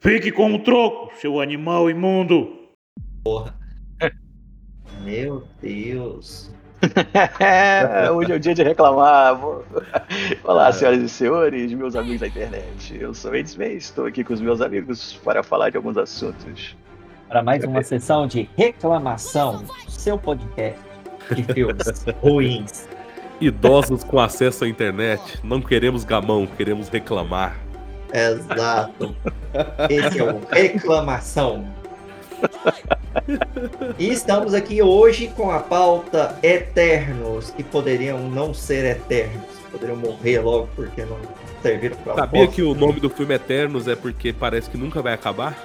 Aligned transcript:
Fique 0.00 0.30
com 0.30 0.54
o 0.54 0.58
troco, 0.58 1.10
seu 1.16 1.40
animal 1.40 1.90
imundo. 1.90 2.52
Meu 5.02 5.44
Deus. 5.60 6.50
Hoje 8.14 8.32
é 8.32 8.34
o 8.34 8.38
dia 8.40 8.54
de 8.54 8.62
reclamar. 8.62 9.36
Vou- 9.36 9.64
Olá, 10.44 10.70
senhoras 10.72 11.00
e 11.00 11.08
senhores, 11.08 11.72
meus 11.72 11.96
amigos 11.96 12.20
da 12.20 12.26
internet. 12.28 12.96
Eu 13.00 13.14
sou 13.14 13.34
Edson 13.34 13.62
estou 13.62 14.06
aqui 14.06 14.22
com 14.22 14.34
os 14.34 14.40
meus 14.40 14.60
amigos 14.60 15.14
para 15.24 15.42
falar 15.42 15.70
de 15.70 15.76
alguns 15.76 15.96
assuntos. 15.96 16.76
Para 17.28 17.42
mais 17.42 17.64
uma 17.64 17.82
sessão 17.82 18.26
de 18.26 18.48
reclamação, 18.56 19.64
seu 19.88 20.16
podcast 20.18 20.78
de 21.34 21.42
filmes 21.42 22.04
ruins. 22.22 22.88
Idosos 23.40 24.04
com 24.04 24.20
acesso 24.20 24.64
à 24.64 24.68
internet. 24.68 25.40
Não 25.42 25.60
queremos 25.60 26.04
gamão, 26.04 26.46
queremos 26.46 26.88
reclamar. 26.88 27.56
Exato. 28.12 29.14
Esse 29.90 30.18
é 30.18 30.22
o 30.24 30.40
Reclamação. 30.50 31.66
E 33.98 34.10
estamos 34.10 34.54
aqui 34.54 34.82
hoje 34.82 35.28
com 35.28 35.50
a 35.50 35.60
pauta 35.60 36.38
Eternos, 36.42 37.50
que 37.50 37.62
poderiam 37.62 38.28
não 38.28 38.52
ser 38.52 38.84
eternos. 38.84 39.46
Poderiam 39.70 39.96
morrer 39.96 40.40
logo 40.40 40.68
porque 40.76 41.04
não 41.04 41.18
serviram 41.62 41.96
para 41.96 42.14
Sabia 42.14 42.46
que 42.46 42.62
o 42.62 42.74
nome 42.74 43.00
do 43.00 43.10
filme 43.10 43.34
Eternos 43.34 43.88
é 43.88 43.96
porque 43.96 44.32
parece 44.32 44.70
que 44.70 44.76
nunca 44.76 45.02
vai 45.02 45.12
acabar? 45.12 45.56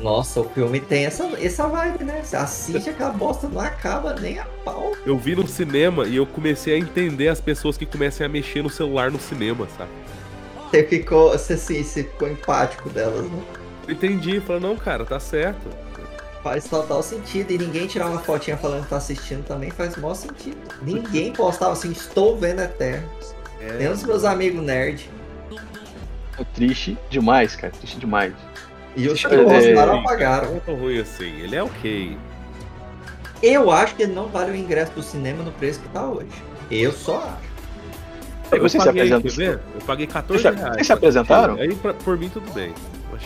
Nossa, 0.00 0.40
o 0.40 0.48
filme 0.50 0.80
tem 0.80 1.06
essa, 1.06 1.24
essa 1.40 1.66
vibe, 1.68 2.04
né? 2.04 2.20
Você 2.22 2.36
assiste 2.36 2.90
aquela 2.90 3.12
bosta, 3.12 3.48
não 3.48 3.60
acaba 3.60 4.14
nem 4.14 4.38
a 4.38 4.44
pau. 4.64 4.92
Eu 5.06 5.16
vi 5.16 5.34
no 5.36 5.46
cinema 5.46 6.06
e 6.06 6.16
eu 6.16 6.26
comecei 6.26 6.74
a 6.74 6.78
entender 6.78 7.28
as 7.28 7.40
pessoas 7.40 7.76
que 7.76 7.86
começam 7.86 8.26
a 8.26 8.28
mexer 8.28 8.62
no 8.62 8.68
celular 8.68 9.10
no 9.10 9.20
cinema, 9.20 9.66
sabe? 9.78 9.90
Você 10.74 10.82
ficou, 10.82 11.30
você, 11.30 11.52
assim, 11.52 11.84
você 11.84 12.02
ficou 12.02 12.28
empático 12.28 12.90
delas, 12.90 13.30
né? 13.30 13.44
Eu 13.86 13.94
entendi, 13.94 14.40
falei, 14.40 14.60
não, 14.60 14.76
cara, 14.76 15.04
tá 15.04 15.20
certo. 15.20 15.68
Faz 16.42 16.64
total 16.68 17.00
sentido. 17.00 17.52
E 17.52 17.58
ninguém 17.58 17.86
tirar 17.86 18.08
uma 18.08 18.18
fotinha 18.18 18.56
falando 18.56 18.82
que 18.82 18.90
tá 18.90 18.96
assistindo 18.96 19.46
também 19.46 19.70
faz 19.70 19.96
maior 19.96 20.14
sentido. 20.14 20.58
Ninguém 20.82 21.32
postava 21.32 21.72
assim, 21.72 21.92
estou 21.92 22.36
vendo 22.36 22.60
Eternos. 22.60 23.36
Nem 23.78 23.86
É, 23.86 23.90
os 23.90 24.02
meus 24.02 24.24
amigos 24.24 24.60
nerd. 24.64 25.08
É 26.36 26.42
triste 26.42 26.98
demais, 27.08 27.54
cara, 27.54 27.72
triste 27.72 28.00
demais. 28.00 28.34
E 28.96 29.08
os 29.08 29.24
que 29.24 29.32
É, 29.32 29.44
postaram 29.44 29.94
é. 29.94 30.00
apagaram. 30.00 30.56
é 30.56 30.60
tão 30.60 30.74
ruim 30.74 30.98
assim. 30.98 31.40
Ele 31.40 31.54
é 31.54 31.62
ok. 31.62 32.18
Eu 33.40 33.70
acho 33.70 33.94
que 33.94 34.02
ele 34.02 34.12
não 34.12 34.28
vale 34.28 34.50
o 34.50 34.56
ingresso 34.56 34.92
do 34.92 35.02
cinema 35.02 35.44
no 35.44 35.52
preço 35.52 35.80
que 35.80 35.88
tá 35.90 36.04
hoje. 36.04 36.44
Eu 36.70 36.92
só 36.92 37.18
acho. 37.18 37.43
E 38.52 38.58
vocês 38.58 38.82
se 38.82 38.92
ver? 39.36 39.60
Eu 39.74 39.80
paguei 39.86 40.06
14 40.06 40.42
Vocês 40.42 40.54
se- 40.54 40.60
reais. 40.60 40.74
vocês 40.76 40.86
se 40.86 40.92
apresentaram? 40.92 41.54
Aí 41.54 41.74
pra- 41.74 41.94
por 41.94 42.18
mim 42.18 42.28
tudo 42.28 42.50
bem. 42.52 42.72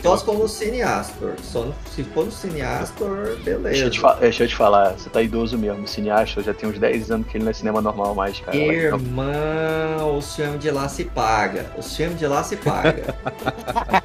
Só 0.02 0.16
se 0.18 0.24
for 0.24 0.38
no 0.38 0.46
Cineastor. 0.46 1.32
Só 1.42 1.64
no- 1.64 1.74
se 1.94 2.04
for 2.04 2.26
no 2.26 2.30
Cineastor, 2.30 3.24
Deixa 3.24 3.50
eu, 3.50 3.60
beleza. 3.60 3.90
te 3.90 4.00
deixa 4.20 4.44
eu 4.44 4.48
te 4.48 4.54
falar, 4.54 4.90
você 4.92 5.08
tá 5.08 5.22
idoso 5.22 5.56
mesmo, 5.58 5.88
cineasta, 5.88 6.42
já 6.42 6.52
tem 6.52 6.68
uns 6.68 6.78
10 6.78 7.10
anos 7.10 7.26
que 7.26 7.36
ele 7.38 7.44
não 7.44 7.50
é 7.50 7.54
cinema 7.54 7.80
normal 7.80 8.14
mais, 8.14 8.38
cara. 8.38 8.56
Irmão, 8.56 10.18
o 10.18 10.20
filme 10.20 10.58
de 10.58 10.70
lá 10.70 10.88
se 10.88 11.04
paga. 11.04 11.66
O 11.76 11.82
filme 11.82 12.14
de 12.14 12.26
lá 12.26 12.44
se 12.44 12.56
paga. 12.56 13.14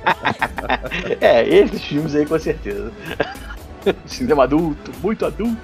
É, 1.20 1.48
esses 1.48 1.84
filmes 1.84 2.16
aí 2.16 2.26
com 2.26 2.38
certeza. 2.40 2.92
Cinema 4.06 4.44
adulto, 4.44 4.92
muito 5.02 5.26
adulto, 5.26 5.58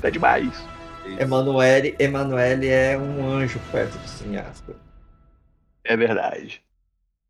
tá 0.00 0.10
demais. 0.10 0.50
Emanuele, 1.18 1.94
Emanuele 1.98 2.68
é 2.68 2.98
um 2.98 3.30
anjo 3.32 3.58
perto 3.70 3.96
do 3.98 4.08
Cineastor. 4.08 4.74
É 5.84 5.96
verdade. 5.96 6.62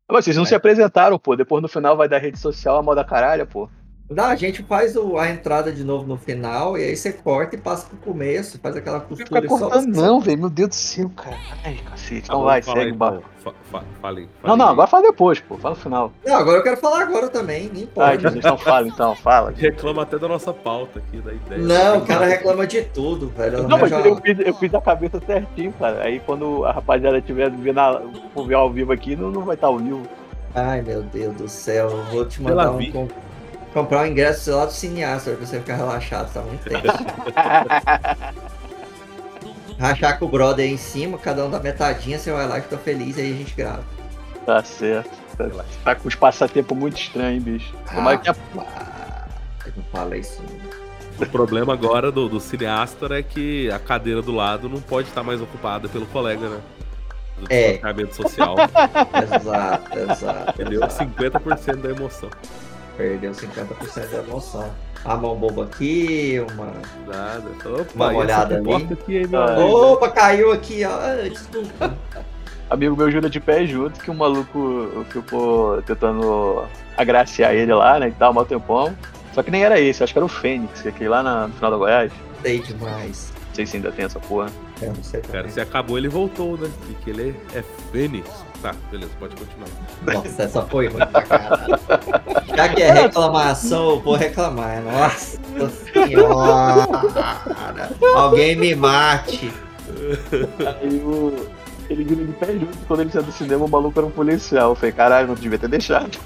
Mas 0.07 0.25
vocês 0.25 0.37
não 0.37 0.45
se 0.45 0.53
apresentaram, 0.53 1.17
pô. 1.17 1.35
Depois 1.35 1.61
no 1.61 1.67
final 1.67 1.97
vai 1.97 2.07
dar 2.07 2.19
rede 2.19 2.37
social 2.37 2.77
a 2.77 2.83
moda 2.83 3.03
caralho, 3.03 3.47
pô. 3.47 3.69
Não, 4.15 4.25
a 4.25 4.35
gente 4.35 4.63
faz 4.63 4.95
o- 4.95 5.17
a 5.17 5.29
entrada 5.29 5.71
de 5.71 5.83
novo 5.83 6.05
no 6.07 6.17
final 6.17 6.77
e 6.77 6.83
aí 6.83 6.95
você 6.95 7.11
corta 7.11 7.55
e 7.55 7.59
passa 7.59 7.87
pro 7.87 7.97
começo, 7.97 8.59
faz 8.59 8.75
aquela 8.75 8.99
Não 8.99 9.05
costura 9.05 9.41
fica 9.41 9.45
e 9.45 9.49
só 9.49 9.57
cortando, 9.69 9.95
não, 9.95 10.19
velho. 10.19 10.39
Meu 10.39 10.49
Deus 10.49 10.69
do 10.69 10.75
céu, 10.75 11.11
cara. 11.15 11.35
Ai, 11.65 11.77
cacete. 11.89 12.23
Então 12.25 12.43
vai, 12.43 12.61
segue 12.61 12.79
aí, 12.79 12.91
o 12.91 12.95
barco. 12.95 13.23
Fa- 13.43 13.53
fa- 13.71 13.83
Falei. 14.01 14.29
Não, 14.43 14.55
não, 14.55 14.69
agora 14.69 14.87
fala 14.87 15.03
depois, 15.03 15.39
pô. 15.41 15.57
Fala 15.57 15.75
no 15.75 15.81
final. 15.81 16.11
Não, 16.25 16.35
agora 16.35 16.59
eu 16.59 16.63
quero 16.63 16.77
falar 16.77 17.01
agora 17.01 17.27
também, 17.27 17.69
nem 17.73 17.83
importa. 17.83 18.17
Jesus, 18.19 18.35
então 18.37 18.57
fala, 18.57 18.87
então, 18.87 19.15
fala. 19.15 19.51
Reclama 19.57 20.03
até 20.03 20.17
da 20.17 20.27
nossa 20.29 20.53
pauta 20.53 20.99
aqui, 20.99 21.17
da 21.17 21.33
ideia. 21.33 21.61
Não, 21.61 21.97
o 21.97 22.05
cara 22.05 22.25
reclama 22.25 22.65
de 22.65 22.83
tudo, 22.83 23.27
velho. 23.35 23.67
Não, 23.67 23.77
mas 23.77 23.89
já- 23.89 23.99
eu 23.99 24.15
fiz, 24.17 24.39
eu 24.39 24.53
fiz 24.53 24.73
a 24.73 24.79
cabeça 24.81 25.21
certinho, 25.25 25.73
cara. 25.73 26.03
Aí 26.03 26.21
quando 26.25 26.63
a 26.65 26.71
rapaziada 26.71 27.17
estiver 27.17 27.49
vendo 27.51 27.79
ao 27.79 28.71
vivo 28.71 28.93
aqui, 28.93 29.15
não, 29.15 29.29
não 29.29 29.41
vai 29.41 29.55
estar 29.55 29.67
ao 29.67 29.77
vivo. 29.77 30.03
Ai, 30.55 30.81
meu 30.83 31.01
Deus 31.01 31.35
do 31.35 31.49
céu, 31.49 31.89
eu 31.89 32.03
vou 32.11 32.25
te 32.25 32.39
Pela 32.39 32.65
mandar 32.65 32.71
um. 32.73 32.77
vi. 32.77 32.93
Comprar 33.73 34.01
um 34.03 34.05
ingresso 34.05 34.41
sei 34.43 34.53
lá 34.53 34.65
do 34.65 34.71
cineasta 34.71 35.31
pra 35.31 35.45
você 35.45 35.59
ficar 35.59 35.75
relaxado, 35.75 36.31
tá 36.31 36.41
muito 36.41 36.63
tenso. 36.63 36.83
Rachar 39.79 40.19
com 40.19 40.25
o 40.25 40.29
brother 40.29 40.65
aí 40.65 40.71
em 40.73 40.77
cima, 40.77 41.17
cada 41.17 41.43
um 41.45 41.49
dá 41.49 41.59
metadinha, 41.59 42.19
você 42.19 42.31
vai 42.31 42.47
lá 42.47 42.59
e 42.59 42.61
fica 42.61 42.77
feliz, 42.77 43.17
aí 43.17 43.31
a 43.33 43.35
gente 43.35 43.53
grava. 43.55 43.83
tá 44.45 44.63
certo. 44.63 45.09
Tá, 45.37 45.49
tá 45.83 45.95
com 45.95 46.07
os 46.07 46.13
passatempos 46.13 46.77
muito 46.77 46.95
estranhos, 46.99 47.43
bicho. 47.43 47.73
Tomara 47.91 48.17
que 48.19 48.29
a- 48.29 48.35
Ah, 48.59 49.25
eu 49.65 49.73
não 49.75 49.83
falei 49.91 50.19
isso. 50.19 50.39
não. 50.43 51.25
O 51.25 51.29
problema 51.29 51.73
agora 51.73 52.11
do, 52.11 52.29
do 52.29 52.39
cineasta 52.39 53.07
é 53.17 53.23
que 53.23 53.69
a 53.71 53.79
cadeira 53.79 54.21
do 54.21 54.31
lado 54.31 54.69
não 54.69 54.79
pode 54.79 55.07
estar 55.09 55.23
mais 55.23 55.41
ocupada 55.41 55.87
pelo 55.89 56.05
colega, 56.07 56.49
né? 56.49 56.59
Do 57.39 57.47
É. 57.49 57.79
social. 58.11 58.55
Exato, 59.41 59.99
exato. 59.99 60.53
Perdeu 60.53 60.83
exato. 60.83 61.03
50% 61.05 61.75
da 61.81 61.89
emoção. 61.89 62.29
Perdeu 62.97 63.31
50% 63.31 64.09
da 64.11 64.17
emoção. 64.19 64.69
A 65.03 65.15
mão 65.17 65.35
boba 65.35 65.63
aqui, 65.65 66.43
uma. 66.53 66.71
Nada. 67.07 67.43
Opa, 67.81 67.93
uma 67.95 68.13
olhada 68.13 68.55
ali. 68.57 68.73
Aqui, 68.93 69.21
Ah. 69.33 69.45
amigo? 69.55 69.69
Opa, 69.93 70.09
caiu 70.09 70.51
aqui, 70.51 70.83
ó. 70.85 71.27
Desculpa. 71.27 71.97
amigo 72.69 72.95
meu 72.95 73.11
jura 73.11 73.29
de 73.29 73.39
pé 73.39 73.65
junto 73.65 73.99
que 73.99 74.09
o 74.09 74.13
maluco 74.15 75.05
ficou 75.09 75.81
tentando 75.81 76.63
agraciar 76.97 77.53
ele 77.53 77.73
lá, 77.73 77.99
né? 77.99 78.07
E 78.07 78.11
tal, 78.13 78.33
mal 78.33 78.45
tempão. 78.45 78.95
Só 79.33 79.43
que 79.43 79.51
nem 79.51 79.63
era 79.63 79.79
esse, 79.79 80.03
acho 80.03 80.13
que 80.13 80.19
era 80.19 80.25
o 80.25 80.29
Fênix, 80.29 80.81
que 80.81 80.87
é 80.87 80.91
aquele 80.91 81.09
lá 81.09 81.21
na- 81.23 81.47
no 81.47 81.53
final 81.55 81.71
da 81.71 81.77
Goiás. 81.77 82.11
Sei 82.41 82.59
demais. 82.59 83.33
Não 83.49 83.55
sei 83.55 83.65
se 83.65 83.75
ainda 83.77 83.91
tem 83.91 84.05
essa 84.05 84.19
porra. 84.19 84.47
Não 84.87 85.03
sei 85.03 85.21
Cara, 85.21 85.49
se 85.49 85.59
acabou, 85.61 85.97
ele 85.97 86.09
voltou, 86.09 86.57
né? 86.57 86.69
Porque 86.85 87.09
ele 87.09 87.35
é 87.53 87.63
Fênix. 87.91 88.29
Tá, 88.61 88.73
beleza, 88.89 89.11
pode 89.19 89.35
continuar. 89.35 89.67
Nossa, 90.01 90.43
essa 90.43 90.61
foi 90.63 90.87
ruim 90.87 91.05
pra 91.05 91.21
caralho. 91.21 91.79
Já 92.55 92.69
que 92.69 92.81
é 92.81 92.91
reclamação, 92.91 93.89
eu 93.89 93.99
vou 93.99 94.15
reclamar. 94.15 94.81
Nossa 94.83 95.37
senhora. 95.91 96.87
Alguém 98.15 98.55
me 98.55 98.73
mate. 98.73 99.51
Aí 100.81 100.95
o. 100.97 101.47
Ele 101.89 102.05
vira 102.05 102.25
de 102.25 102.31
pé 102.31 102.53
junto, 102.53 102.77
quando 102.87 103.01
ele 103.01 103.11
saiu 103.11 103.23
do 103.23 103.31
cinema, 103.33 103.65
o 103.65 103.67
maluco 103.67 103.99
era 103.99 104.07
um 104.07 104.11
policial. 104.11 104.69
Eu 104.69 104.75
falei, 104.75 104.93
caralho, 104.93 105.27
não 105.27 105.35
devia 105.35 105.59
ter 105.59 105.67
deixado. 105.67 106.17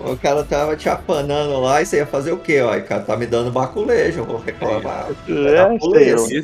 O 0.00 0.16
cara 0.16 0.44
tava 0.44 0.76
te 0.76 0.88
apanando 0.88 1.58
lá 1.60 1.82
e 1.82 1.86
você 1.86 1.96
ia 1.96 2.06
fazer 2.06 2.32
o 2.32 2.38
quê? 2.38 2.60
Ó, 2.60 2.76
o 2.76 2.82
cara 2.84 3.02
tá 3.02 3.16
me 3.16 3.26
dando 3.26 3.50
baculejo, 3.50 4.20
eu 4.20 4.24
vou 4.24 4.38
reclamar. 4.38 5.08
É, 5.28 5.62
lá. 5.62 5.74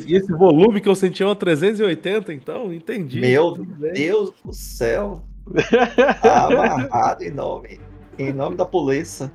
E 0.07 0.15
esse, 0.15 0.31
volume 0.33 0.81
que 0.81 0.89
eu 0.89 0.95
senti 0.95 1.23
é 1.23 1.25
uma 1.25 1.35
380, 1.35 2.33
então, 2.33 2.73
entendi. 2.73 3.21
Meu. 3.21 3.53
Deus 3.93 4.33
do 4.43 4.53
céu. 4.53 5.21
Tá 6.21 6.47
amarrado 6.47 7.23
em 7.23 7.29
nome, 7.29 7.79
em 8.17 8.33
nome 8.33 8.55
da 8.55 8.65
polícia. 8.65 9.31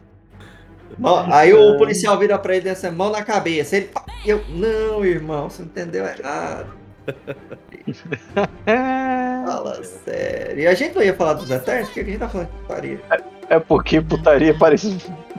Aí 1.31 1.55
o 1.55 1.79
policial 1.79 2.19
vira 2.19 2.39
pra 2.39 2.57
ele 2.57 2.69
e 2.69 2.71
assim, 2.71 2.91
mão 2.91 3.11
na 3.11 3.23
cabeça. 3.23 3.77
Ele, 3.77 3.91
eu, 4.27 4.43
não, 4.49 5.05
irmão, 5.05 5.49
você 5.49 5.63
entendeu 5.63 6.05
errado. 6.05 6.75
Fala 9.47 9.83
sério. 9.85 10.61
E 10.61 10.67
a 10.67 10.75
gente 10.75 10.95
não 10.95 11.03
ia 11.03 11.15
falar 11.15 11.35
dos 11.35 11.51
Eternos? 11.51 11.89
Por 11.89 11.95
que 11.95 12.01
a 12.01 12.05
gente 12.05 12.19
tá 12.19 12.29
falando 12.29 12.49
de 12.49 12.57
putaria? 12.59 13.01
É 13.51 13.59
porque 13.59 14.01
putaria 14.01 14.55
parece. 14.57 14.97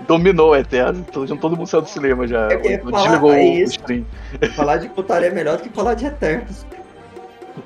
Dominou 0.08 0.52
o 0.52 0.56
Eterno. 0.56 1.04
Então 1.08 1.26
todo 1.38 1.56
mundo 1.56 1.68
saiu 1.68 1.82
do 1.82 1.88
cinema 1.90 2.28
já. 2.28 2.50
É 2.52 2.78
Não 2.84 2.92
desligou 2.92 3.32
o 3.32 3.38
stream. 3.64 4.06
Falar 4.56 4.78
de 4.78 4.90
putaria 4.90 5.30
é 5.30 5.32
melhor 5.32 5.58
do 5.58 5.64
que 5.64 5.70
falar 5.70 5.94
de 5.94 6.06
Eternos. 6.06 6.66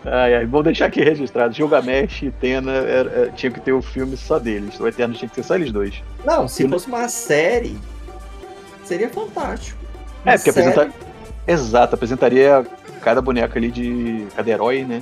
Ai, 0.06 0.36
ai, 0.36 0.46
vou 0.46 0.62
deixar 0.62 0.86
aqui 0.86 1.04
registrado. 1.04 1.54
Gilgamesh 1.54 2.22
e 2.24 2.32
Tena 2.32 2.72
era- 2.72 3.10
era- 3.12 3.30
tinha 3.32 3.52
que 3.52 3.60
ter 3.60 3.72
o 3.74 3.82
filme 3.82 4.16
só 4.16 4.38
deles. 4.38 4.80
O 4.80 4.88
Eterno 4.88 5.16
tinha 5.16 5.28
que 5.28 5.36
ser 5.36 5.44
só 5.44 5.56
eles 5.56 5.72
dois. 5.72 6.04
Não, 6.24 6.48
se 6.48 6.64
Eu- 6.64 6.70
fosse 6.70 6.88
uma 6.88 7.08
série, 7.08 7.78
seria 8.84 9.10
fantástico. 9.10 9.80
É, 10.26 10.30
Uma 10.32 10.38
porque 10.38 10.52
série- 10.52 10.70
apresenta... 10.70 10.96
Exato, 11.48 11.96
apresentaria 11.96 12.66
cada 13.02 13.22
boneca 13.22 13.58
ali 13.60 13.70
de. 13.72 14.26
cada 14.36 14.50
herói, 14.50 14.84
né? 14.84 15.02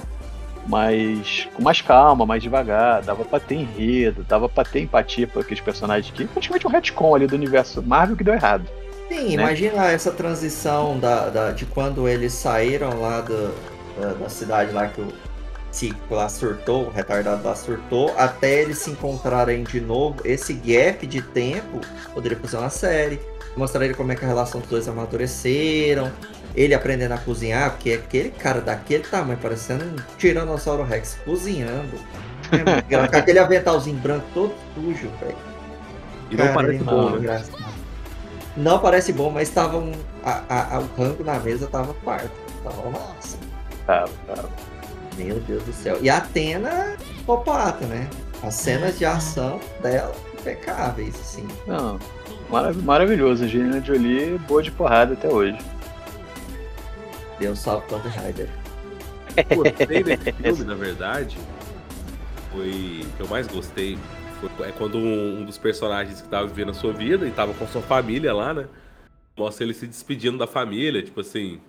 Mas 0.68 1.48
com 1.54 1.62
mais 1.62 1.82
calma, 1.82 2.26
mais 2.26 2.42
devagar, 2.42 3.02
dava 3.02 3.26
pra 3.26 3.40
ter 3.40 3.56
enredo, 3.56 4.24
dava 4.24 4.48
pra 4.48 4.64
ter 4.64 4.80
empatia 4.82 5.28
por 5.28 5.42
aqueles 5.42 5.62
personagens 5.62 6.14
que 6.14 6.26
praticamente 6.26 6.66
um 6.68 6.70
retcon 6.70 7.16
ali 7.16 7.28
do 7.28 7.36
universo 7.36 7.82
Marvel 7.82 8.16
que 8.16 8.24
deu 8.24 8.34
errado. 8.34 8.66
Sim, 9.10 9.36
né? 9.36 9.44
imagina 9.44 9.92
essa 9.92 10.12
transição 10.12 10.98
da, 10.98 11.30
da- 11.30 11.52
de 11.52 11.66
quando 11.66 12.08
eles 12.08 12.34
saíram 12.34 13.00
lá 13.02 13.22
do- 13.22 13.54
da, 14.00 14.14
da 14.14 14.30
cidade 14.30 14.72
lá 14.72 14.88
que 14.88 15.02
o, 15.02 15.08
psíquico 15.70 16.14
lá 16.16 16.30
surtou, 16.30 16.86
o 16.86 16.90
retardado 16.92 17.44
lá 17.44 17.56
surtou, 17.56 18.14
até 18.18 18.62
eles 18.62 18.78
se 18.78 18.92
encontrarem 18.92 19.64
de 19.64 19.82
novo, 19.82 20.18
esse 20.24 20.54
gap 20.54 21.06
de 21.08 21.20
tempo 21.22 21.82
poderia 22.14 22.38
fazer 22.38 22.58
uma 22.58 22.70
série. 22.70 23.20
Mostrar 23.58 23.84
ele 23.84 23.94
como 23.96 24.12
é 24.12 24.16
que 24.16 24.24
a 24.24 24.28
relação 24.28 24.62
dos 24.62 24.70
dois 24.70 24.88
amadureceram, 24.88 26.12
ele 26.56 26.74
aprendendo 26.74 27.14
a 27.14 27.18
cozinhar, 27.18 27.72
porque 27.72 27.92
é 27.92 27.96
aquele 27.96 28.30
cara 28.32 28.62
daquele 28.62 29.04
tamanho, 29.04 29.38
parecendo 29.40 29.84
um 29.86 29.96
Tiranossauro 30.18 30.84
Rex 30.84 31.18
cozinhando. 31.26 31.98
É, 32.52 32.82
com 32.98 33.04
aquele 33.18 33.40
aventalzinho 33.40 33.98
branco 33.98 34.26
todo 34.34 34.54
sujo, 34.76 35.10
velho. 35.20 35.36
E 36.30 36.36
não 36.36 36.46
Cara, 36.46 36.54
parece 36.54 36.84
bom, 36.84 37.10
não, 37.10 37.20
né? 37.20 37.44
Não 38.56 38.80
parece 38.80 39.14
bom, 39.14 39.32
mas 39.32 39.50
tava 39.50 39.78
um. 39.78 39.92
A, 40.24 40.44
a- 40.48 40.76
a- 40.76 40.80
o 40.80 40.90
rango 41.02 41.24
na 41.24 41.40
mesa 41.40 41.68
tava 41.68 41.94
farto. 42.06 42.30
Tava 42.64 42.90
massa. 42.90 43.38
Tá, 43.86 44.06
tá. 44.28 44.44
Meu 45.18 45.40
Deus 45.42 45.64
do 45.64 45.74
céu. 45.74 45.98
E 46.02 46.10
a 46.10 46.18
Atena, 46.18 46.96
popata, 47.26 47.86
né? 47.86 48.08
As 48.44 48.54
cenas 48.56 48.98
de 49.00 49.06
ação 49.06 49.60
dela, 49.82 50.14
impecáveis, 50.40 51.16
assim. 51.20 51.48
Não, 51.68 52.00
marav- 52.50 52.82
maravilhoso. 52.84 53.44
Angelina 53.44 53.82
Jolie, 53.82 54.38
boa 54.48 54.62
de 54.62 54.72
porrada 54.72 55.14
até 55.14 55.28
hoje. 55.30 55.58
Deus 57.44 57.60
salve 57.60 57.86
Tomb 57.90 58.08
Raider. 58.08 58.48
gostei 59.54 60.02
desse 60.02 60.32
filme, 60.32 60.64
na 60.64 60.76
verdade, 60.76 61.38
foi. 62.50 63.02
O 63.04 63.18
que 63.18 63.20
eu 63.20 63.28
mais 63.28 63.48
gostei 63.48 63.98
foi 64.40 64.70
é 64.70 64.72
quando 64.72 64.98
um, 64.98 65.42
um 65.42 65.46
dos 65.46 65.58
personagens 65.58 66.22
que 66.22 66.30
tava 66.30 66.48
vivendo 66.48 66.70
a 66.70 66.74
sua 66.74 66.94
vida 66.94 67.28
e 67.28 67.32
tava 67.32 67.54
com 67.54 67.68
sua 67.68 67.82
família 67.82 68.34
lá, 68.34 68.54
né? 68.54 68.66
Mostra 69.38 69.66
ele 69.66 69.74
se 69.74 69.86
despedindo 69.86 70.38
da 70.38 70.48
família, 70.48 71.04
tipo 71.04 71.20
assim. 71.20 71.60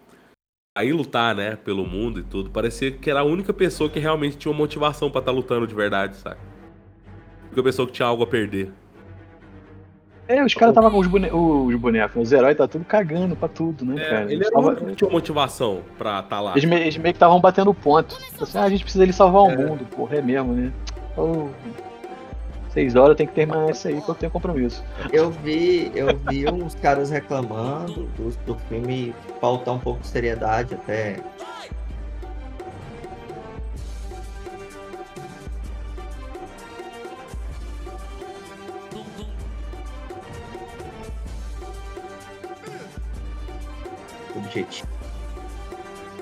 Aí 0.78 0.92
lutar, 0.92 1.34
né, 1.34 1.56
pelo 1.56 1.84
mundo 1.84 2.20
e 2.20 2.22
tudo. 2.22 2.50
Parecia 2.50 2.92
que 2.92 3.10
era 3.10 3.20
a 3.20 3.24
única 3.24 3.52
pessoa 3.52 3.90
que 3.90 3.98
realmente 3.98 4.36
tinha 4.36 4.52
uma 4.52 4.58
motivação 4.58 5.10
pra 5.10 5.18
estar 5.18 5.32
lutando 5.32 5.66
de 5.66 5.74
verdade, 5.74 6.16
sabe? 6.18 6.38
A 7.42 7.46
única 7.46 7.62
pessoa 7.64 7.86
que 7.86 7.92
tinha 7.94 8.06
algo 8.06 8.22
a 8.22 8.26
perder. 8.28 8.72
É, 10.26 10.42
os 10.42 10.54
caras 10.54 10.70
estavam 10.72 10.90
com 10.90 10.98
os, 10.98 11.06
bone... 11.06 11.30
os 11.30 11.74
bonecos, 11.76 12.22
os 12.22 12.32
heróis 12.32 12.56
tá 12.56 12.66
tudo 12.66 12.84
cagando 12.84 13.36
pra 13.36 13.46
tudo, 13.48 13.84
né, 13.84 14.02
É, 14.02 14.08
cara? 14.10 14.32
ele 14.32 14.44
tava- 14.50 14.74
que 14.74 14.94
tinha 14.96 15.10
motivação 15.10 15.80
pra 15.98 16.20
estar 16.20 16.40
lá. 16.40 16.52
Eles, 16.52 16.64
me- 16.64 16.80
eles 16.80 16.96
meio 16.96 17.12
que 17.12 17.16
estavam 17.16 17.38
batendo 17.40 17.74
ponto. 17.74 18.16
Assim, 18.40 18.56
ah, 18.58 18.62
a 18.62 18.70
gente 18.70 18.82
precisa 18.84 19.04
ali 19.04 19.12
salvar 19.12 19.42
o 19.42 19.50
É. 19.50 19.56
mundo, 19.56 19.84
porra, 19.94 20.16
é 20.16 20.22
mesmo, 20.22 20.52
né? 20.54 20.72
Oh, 21.16 21.48
seis 22.70 22.96
horas 22.96 23.16
tem 23.16 23.26
que 23.26 23.34
terminar 23.34 23.70
isso 23.70 23.86
aí, 23.86 23.96
porque 23.96 24.10
eu 24.10 24.14
tenho 24.14 24.32
compromisso. 24.32 24.82
Eu 25.12 25.30
vi, 25.30 25.92
eu 25.94 26.06
vi 26.30 26.48
uns 26.48 26.74
caras 26.74 27.10
reclamando 27.10 28.08
do, 28.16 28.30
do 28.46 28.54
filme 28.68 29.14
faltar 29.40 29.74
um 29.74 29.78
pouco 29.78 30.00
de 30.00 30.06
seriedade 30.06 30.74
até. 30.74 31.16
Objetivo. 44.54 44.88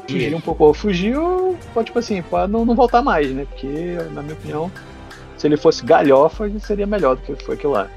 Fugir 0.08 0.34
um 0.34 0.40
pouco, 0.40 0.74
fugiu, 0.74 1.56
pode, 1.72 1.86
tipo 1.86 1.98
assim, 1.98 2.22
pra 2.22 2.48
não, 2.48 2.64
não 2.64 2.74
voltar 2.74 3.02
mais, 3.02 3.30
né? 3.30 3.46
Porque, 3.48 3.96
na 4.12 4.22
minha 4.22 4.34
opinião, 4.34 4.70
se 5.38 5.46
ele 5.46 5.56
fosse 5.56 5.84
galhofa, 5.84 6.50
seria 6.60 6.86
melhor 6.86 7.16
do 7.16 7.22
que 7.22 7.44
foi 7.44 7.54
aquilo 7.54 7.72
lá. 7.72 7.88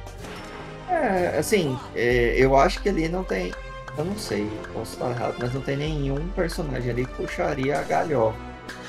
É, 0.90 1.38
assim, 1.38 1.78
é, 1.96 2.36
eu 2.38 2.56
acho 2.56 2.82
que 2.82 2.90
ali 2.90 3.10
não 3.10 3.24
tem. 3.24 3.52
Eu 3.98 4.06
não 4.06 4.18
sei, 4.18 4.50
posso 4.74 4.94
estar 4.94 5.10
errado, 5.10 5.36
mas 5.40 5.54
não 5.54 5.62
tem 5.62 5.78
nenhum 5.78 6.28
personagem 6.30 6.92
ali 6.92 7.06
que 7.06 7.14
puxaria 7.14 7.80
a 7.80 7.84
galhofa. 7.84 8.38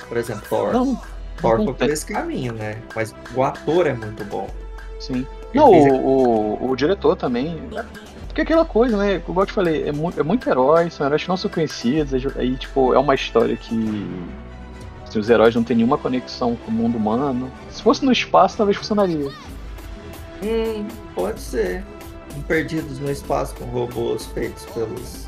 Por 0.09 0.17
exemplo, 0.17 0.43
Thor. 0.49 0.73
Não, 0.73 1.01
Thor 1.41 1.59
não 1.59 1.65
foi 1.65 1.75
por 1.75 1.79
tem. 1.79 1.89
esse 1.91 2.07
caminho, 2.07 2.53
né? 2.53 2.79
Mas 2.95 3.15
o 3.35 3.43
ator 3.43 3.87
é 3.87 3.95
muito 3.95 4.25
bom. 4.25 4.49
sim. 5.01 5.15
Ele 5.15 5.27
Não, 5.55 5.71
o, 5.71 6.65
o, 6.65 6.71
o 6.71 6.77
diretor 6.77 7.17
também. 7.17 7.59
Porque 8.37 8.53
aquela 8.53 8.67
coisa, 8.67 8.99
né? 8.99 9.19
Como 9.21 9.41
eu 9.41 9.47
te 9.47 9.53
falei, 9.55 9.89
é 9.89 9.93
muito, 9.93 10.21
é 10.21 10.23
muito 10.23 10.47
herói, 10.47 10.91
são 10.91 11.07
heróis 11.07 11.23
que 11.23 11.29
não 11.31 11.39
são 11.39 11.51
conhecidos. 11.51 12.13
aí, 12.13 12.33
Aí, 12.37 12.57
tipo, 12.59 12.93
é 12.93 12.99
uma 12.99 13.15
história 13.15 13.57
que. 13.57 13.75
assim, 15.09 15.19
os 15.19 15.31
heróis 15.31 15.55
não 15.55 15.65
têm 15.65 15.75
nenhuma 15.79 15.97
conexão 15.97 16.55
com 16.55 16.71
o 16.71 16.75
mundo 16.75 16.99
humano. 16.99 17.51
Se 17.71 17.83
fosse 17.83 18.05
no 18.05 18.13
espaço, 18.13 18.55
talvez 18.59 18.77
funcionaria. 18.77 19.31
Hum, 20.43 20.87
pode 21.15 21.41
ser. 21.41 21.83
Perdidos 22.47 22.99
no 22.99 23.11
espaço 23.11 23.55
com 23.55 23.65
robôs 23.65 24.27
feitos 24.27 24.67
pelos 24.67 25.27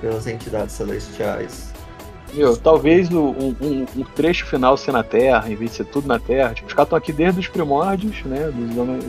pelas 0.00 0.26
entidades 0.26 0.72
celestiais. 0.74 1.74
Meu, 2.32 2.56
talvez 2.56 3.10
o- 3.10 3.18
um, 3.20 3.54
um- 3.60 3.86
um 3.98 4.02
trecho 4.16 4.46
final 4.46 4.78
ser 4.78 4.92
na 4.92 5.02
Terra, 5.02 5.44
em 5.50 5.54
vez 5.54 5.72
de 5.72 5.76
ser 5.76 5.84
tudo 5.84 6.08
na 6.08 6.18
Terra. 6.18 6.54
Tipo, 6.54 6.68
os 6.68 6.72
caras 6.72 6.86
estão 6.86 6.96
aqui 6.96 7.12
desde 7.12 7.38
os 7.38 7.48
primórdios, 7.48 8.24
né? 8.24 8.50
Dos 8.50 8.78
homens, 8.78 9.04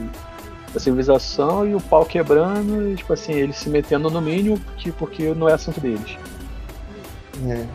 da 0.74 0.80
civilização 0.80 1.68
e 1.68 1.76
o 1.76 1.82
pau 1.82 2.06
quebrando, 2.06 2.92
e, 2.92 2.96
tipo 2.96 3.14
assim, 3.14 3.34
eles 3.34 3.58
se 3.58 3.70
metendo 3.70 4.10
no 4.10 4.22
mínimo 4.22 4.60
porque, 4.60 4.92
porque 4.92 5.34
não 5.34 5.48
é 5.48 5.54
assunto 5.54 5.80
deles. 5.80 6.18
É. 7.48 7.66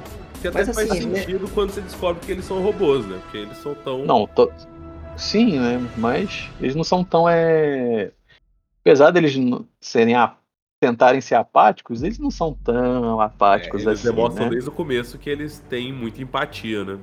Que 0.41 0.49
até 0.49 0.65
Mas 0.65 0.75
faz 0.75 0.91
assim, 0.91 1.07
né? 1.07 1.21
sentido 1.21 1.49
quando 1.53 1.71
você 1.71 1.81
descobre 1.81 2.25
que 2.25 2.31
eles 2.33 2.45
são 2.45 2.63
robôs, 2.63 3.07
né? 3.07 3.19
Porque 3.23 3.39
eles 3.39 3.57
são 3.59 3.75
tão. 3.75 4.05
Não, 4.05 4.27
to- 4.27 4.53
sim, 5.17 5.59
né? 5.59 5.85
Mas 5.97 6.49
eles 6.61 6.75
não 6.75 6.85
são 6.85 7.03
tão. 7.03 7.29
É... 7.29 8.13
Apesar 8.83 9.11
deles 9.11 9.37
não 9.37 9.67
serem 9.81 10.15
a... 10.15 10.35
tentarem 10.81 11.21
ser 11.21 11.35
apáticos, 11.35 12.05
eles 12.05 12.19
não 12.21 12.31
são 12.31 12.55
tão 12.55 13.21
É, 13.21 13.25
apáticos 13.25 13.83
eles 13.85 13.99
assim. 13.99 14.09
demonstram 14.09 14.45
Né? 14.45 14.51
desde 14.53 14.69
o 14.69 14.73
começo 14.73 15.19
que 15.19 15.29
eles 15.29 15.59
têm 15.69 15.93
muita 15.93 16.23
empatia, 16.23 16.85
né? 16.85 16.99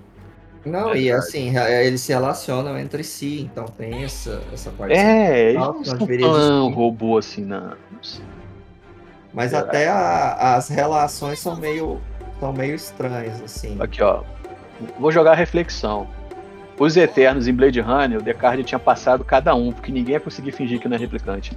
Não, 0.66 0.94
É 0.94 1.00
e 1.00 1.12
assim, 1.12 1.56
é, 1.58 1.86
eles 1.86 2.02
se 2.02 2.12
relacionam 2.12 2.78
entre 2.80 3.04
si, 3.04 3.42
então 3.52 3.66
tem 3.66 4.04
essa, 4.04 4.42
essa 4.52 4.72
parte. 4.72 4.94
É, 4.94 5.50
eles 5.50 5.62
Não, 5.62 5.84
são 5.84 5.98
tão 5.98 6.72
robô 6.74 7.18
assim, 7.18 7.46
não. 7.46 7.74
Mas 9.34 9.54
É. 9.54 9.58
até 9.58 9.88
a- 9.90 10.56
as 10.56 10.70
relações 10.70 11.40
são 11.40 11.56
meio, 11.56 12.02
são 12.40 12.52
meio 12.52 12.74
estranhas, 12.74 13.42
assim. 13.44 13.78
Aqui, 13.80 14.02
ó. 14.02 14.24
Vou 15.00 15.12
jogar 15.12 15.32
a 15.34 15.36
reflexão. 15.36 16.08
Os 16.80 16.98
Eternos 16.98 17.48
em 17.48 17.54
Blade 17.54 17.80
Runner, 17.80 18.20
o 18.20 18.22
Descartes 18.22 18.66
tinha 18.66 18.80
passado 18.80 19.24
cada 19.24 19.54
um, 19.56 19.72
porque 19.72 19.92
ninguém 19.92 20.14
ia 20.14 20.20
conseguir 20.20 20.52
fingir 20.52 20.80
que 20.80 20.88
não 20.90 20.96
é 20.98 21.00
replicante. 21.00 21.56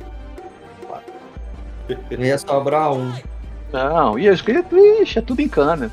Não 2.11 2.25
ia 2.25 2.37
sobrar 2.39 2.93
um. 2.93 3.13
Não, 3.73 4.19
ia, 4.19 4.33
ixi, 4.33 5.19
é 5.19 5.23
tudo 5.23 5.41
em 5.41 5.49
cana. 5.49 5.91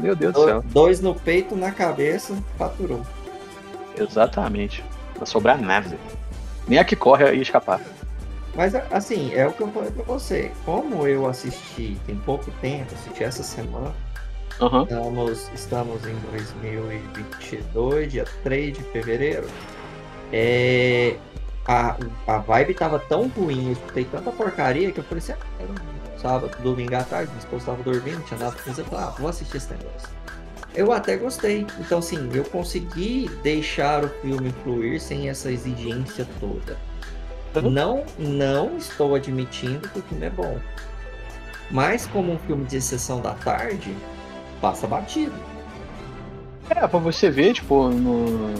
Meu 0.00 0.16
Deus 0.16 0.32
do 0.34 0.40
Do- 0.40 0.46
céu. 0.46 0.64
Dois 0.66 1.00
no 1.00 1.14
peito, 1.14 1.54
na 1.56 1.70
cabeça, 1.70 2.34
faturou. 2.58 3.02
Exatamente. 3.98 4.84
Não 5.18 5.26
sobrar 5.26 5.60
nada. 5.60 5.96
Nem 6.66 6.78
a 6.78 6.84
que 6.84 6.96
corre 6.96 7.24
ia 7.34 7.42
escapar. 7.42 7.80
Mas 8.54 8.74
assim, 8.74 9.32
é 9.34 9.46
o 9.46 9.52
que 9.52 9.62
eu 9.62 9.68
falei 9.68 9.90
pra 9.90 10.02
você. 10.04 10.50
Como 10.64 11.06
eu 11.06 11.26
assisti 11.28 11.96
tem 12.06 12.16
pouco 12.16 12.50
tempo, 12.60 12.92
assisti 12.94 13.22
essa 13.22 13.42
semana, 13.42 13.92
Aham. 14.60 14.82
estamos, 14.82 15.50
estamos 15.54 16.06
em 16.06 16.14
2022, 16.32 18.10
dia 18.12 18.24
3 18.42 18.76
de 18.76 18.82
fevereiro. 18.84 19.46
É, 20.32 21.16
a, 21.66 21.96
a 22.26 22.38
vibe 22.38 22.74
tava 22.74 22.98
tão 22.98 23.28
ruim, 23.28 23.66
eu 23.68 23.72
escutei 23.72 24.04
tanta 24.04 24.30
porcaria 24.30 24.90
que 24.92 24.98
eu 25.00 25.04
falei 25.04 25.18
assim, 25.18 25.32
ah, 25.32 25.46
era 25.58 25.68
sábado, 26.20 26.56
domingo 26.62 26.94
à 26.94 27.02
tarde, 27.02 27.30
minha 27.30 27.40
esposa 27.40 27.66
tava 27.66 27.82
dormindo, 27.82 28.22
tinha 28.24 28.38
fazer, 28.38 28.82
eu 28.82 28.84
falei, 28.86 29.04
ah, 29.04 29.10
vou 29.18 29.28
assistir 29.28 29.56
esse 29.56 29.70
negócio. 29.70 30.08
Eu 30.74 30.92
até 30.92 31.16
gostei. 31.16 31.66
Então, 31.80 31.98
assim, 31.98 32.30
eu 32.32 32.44
consegui 32.44 33.28
deixar 33.42 34.04
o 34.04 34.08
filme 34.20 34.54
fluir 34.62 35.00
sem 35.00 35.28
essa 35.28 35.50
exigência 35.50 36.26
toda. 36.38 36.76
Uhum. 37.56 37.70
Não, 37.70 38.04
não 38.18 38.76
estou 38.76 39.14
admitindo 39.14 39.88
que 39.88 39.98
o 39.98 40.02
filme 40.02 40.26
é 40.26 40.30
bom. 40.30 40.58
Mas 41.70 42.06
como 42.06 42.32
um 42.32 42.38
filme 42.38 42.64
de 42.64 42.80
sessão 42.80 43.20
da 43.20 43.34
tarde, 43.34 43.94
passa 44.60 44.86
batido. 44.86 45.34
É, 46.68 46.86
pra 46.86 46.98
você 47.00 47.30
ver, 47.30 47.54
tipo, 47.54 47.88
no... 47.88 48.54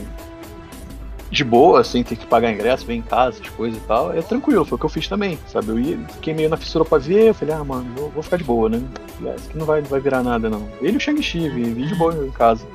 de 1.30 1.44
boa, 1.44 1.84
sem 1.84 2.02
ter 2.02 2.16
que 2.16 2.26
pagar 2.26 2.50
ingresso, 2.52 2.84
ver 2.84 2.94
em 2.94 3.02
casa, 3.02 3.40
as 3.40 3.48
coisas 3.50 3.78
e 3.80 3.86
tal, 3.86 4.12
é 4.12 4.20
tranquilo, 4.20 4.64
foi 4.64 4.76
o 4.76 4.78
que 4.78 4.84
eu 4.86 4.90
fiz 4.90 5.06
também, 5.06 5.38
sabe? 5.46 5.68
Eu 5.68 5.78
ia, 5.78 5.96
fiquei 6.14 6.34
meio 6.34 6.48
na 6.48 6.56
fissura 6.56 6.84
pra 6.84 6.98
ver, 6.98 7.28
eu 7.28 7.34
falei, 7.34 7.54
ah, 7.54 7.62
mano, 7.62 7.88
vou, 7.96 8.10
vou 8.10 8.22
ficar 8.22 8.36
de 8.36 8.44
boa, 8.44 8.68
né? 8.68 8.82
Ah, 9.24 9.34
Isso 9.36 9.48
aqui 9.48 9.58
não 9.58 9.64
vai, 9.66 9.80
não 9.80 9.88
vai 9.88 10.00
virar 10.00 10.22
nada, 10.24 10.50
não. 10.50 10.68
Ele 10.80 10.94
e 10.94 10.96
o 10.96 11.00
Shang-Chi, 11.00 11.48
vi, 11.48 11.62
vi 11.72 11.86
de 11.86 11.94
boa 11.94 12.14
em 12.26 12.30
casa. 12.32 12.66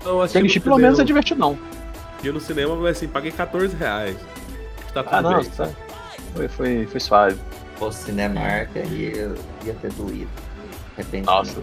Então, 0.00 0.16
O 0.18 0.20
assisti 0.20 0.38
Shang-Chi 0.38 0.60
pelo 0.60 0.76
menos 0.76 0.98
é 0.98 1.02
cinema- 1.02 1.06
divertidão. 1.06 1.58
E 2.22 2.28
no 2.30 2.40
cinema, 2.40 2.88
assim, 2.90 3.08
paguei 3.08 3.30
14 3.32 3.74
reais. 3.76 4.16
Tá 4.92 5.02
tudo 5.02 5.14
Ah, 5.16 5.22
não, 5.22 5.34
bem, 5.36 5.44
tá. 5.46 5.52
sabe? 5.64 5.76
Foi, 6.34 6.48
foi, 6.48 6.86
foi 6.86 7.00
suave. 7.00 7.34
Se 7.36 7.78
fosse 7.78 8.04
Cinemark, 8.04 8.70
ia, 8.76 9.34
ia 9.64 9.74
ter 9.74 9.92
doído. 9.94 10.28
Arrependido. 10.96 11.30
Nossa. 11.30 11.60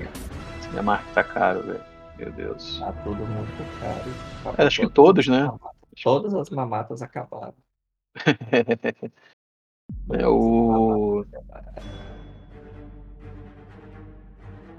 Cinemark 0.62 1.03
tá 1.13 1.24
caro, 1.24 1.62
velho. 1.63 1.79
Meu 2.17 2.31
Deus. 2.31 2.77
Tá 2.79 2.91
tudo 3.03 3.24
muito 3.25 3.79
caro. 3.79 4.53
É, 4.57 4.65
acho 4.67 4.81
que 4.81 4.89
todos, 4.89 5.27
né? 5.27 5.50
Todas 5.95 6.33
as 6.33 6.50
mamatas 6.50 7.01
acabaram. 7.01 7.55
É 10.12 10.27
o. 10.27 11.25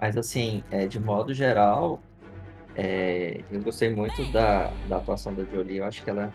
Mas 0.00 0.16
assim, 0.16 0.66
é, 0.70 0.86
de 0.86 0.98
modo 1.00 1.32
geral, 1.34 2.02
É, 2.74 3.44
eu 3.50 3.62
gostei 3.62 3.94
muito 3.94 4.24
da, 4.26 4.70
da 4.88 4.98
atuação 4.98 5.34
da 5.34 5.44
Jolie. 5.44 5.78
Eu 5.78 5.84
acho 5.86 6.02
que 6.04 6.10
ela, 6.10 6.34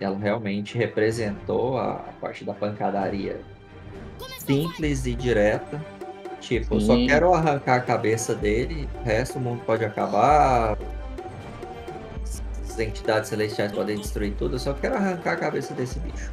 ela 0.00 0.18
realmente 0.18 0.78
representou 0.78 1.78
a, 1.78 2.10
a 2.10 2.12
parte 2.14 2.44
da 2.44 2.54
pancadaria 2.54 3.46
simples 4.38 5.06
e 5.06 5.14
direta. 5.16 5.86
Tipo, 6.40 6.76
eu 6.76 6.80
só 6.80 6.98
Sim. 6.98 7.06
quero 7.06 7.32
arrancar 7.34 7.76
a 7.76 7.82
cabeça 7.84 8.34
dele, 8.34 8.90
o 8.94 9.02
resto 9.02 9.38
o 9.38 9.42
mundo 9.42 9.64
pode 9.64 9.84
acabar. 9.84 10.76
As 12.74 12.80
entidades 12.80 13.28
celestiais 13.28 13.70
podem 13.70 13.96
destruir 13.96 14.34
tudo, 14.36 14.56
eu 14.56 14.58
só 14.58 14.72
quero 14.72 14.96
arrancar 14.96 15.34
a 15.34 15.36
cabeça 15.36 15.72
desse 15.74 16.00
bicho. 16.00 16.28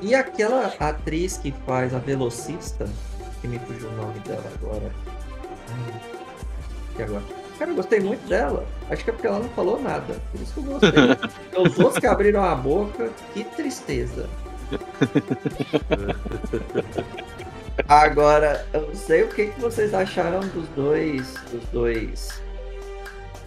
E 0.00 0.14
aquela 0.14 0.72
atriz 0.78 1.36
que 1.36 1.52
faz 1.66 1.92
a 1.92 1.98
velocista, 1.98 2.88
que 3.40 3.48
me 3.48 3.58
fugiu 3.58 3.88
o 3.88 3.92
nome 3.96 4.20
dela 4.20 4.44
agora. 4.54 4.92
E 6.96 7.02
agora? 7.02 7.24
Cara, 7.58 7.72
eu 7.72 7.74
gostei 7.74 7.98
muito 7.98 8.24
dela. 8.28 8.64
Acho 8.88 9.02
que 9.02 9.10
é 9.10 9.12
porque 9.12 9.26
ela 9.26 9.40
não 9.40 9.48
falou 9.48 9.82
nada. 9.82 10.14
Por 10.30 10.40
isso 10.40 10.54
que 10.54 10.60
eu 10.60 10.64
gostei. 10.64 10.92
Os 11.60 11.78
outros 11.80 11.98
que 11.98 12.06
abriram 12.06 12.44
a 12.44 12.54
boca, 12.54 13.10
que 13.32 13.42
tristeza. 13.42 14.28
Agora, 17.88 18.64
eu 18.72 18.82
não 18.82 18.94
sei 18.94 19.24
o 19.24 19.28
que, 19.28 19.48
que 19.48 19.60
vocês 19.60 19.92
acharam 19.92 20.38
dos 20.38 20.68
dois. 20.76 21.34
Dos 21.50 21.64
dois. 21.72 22.40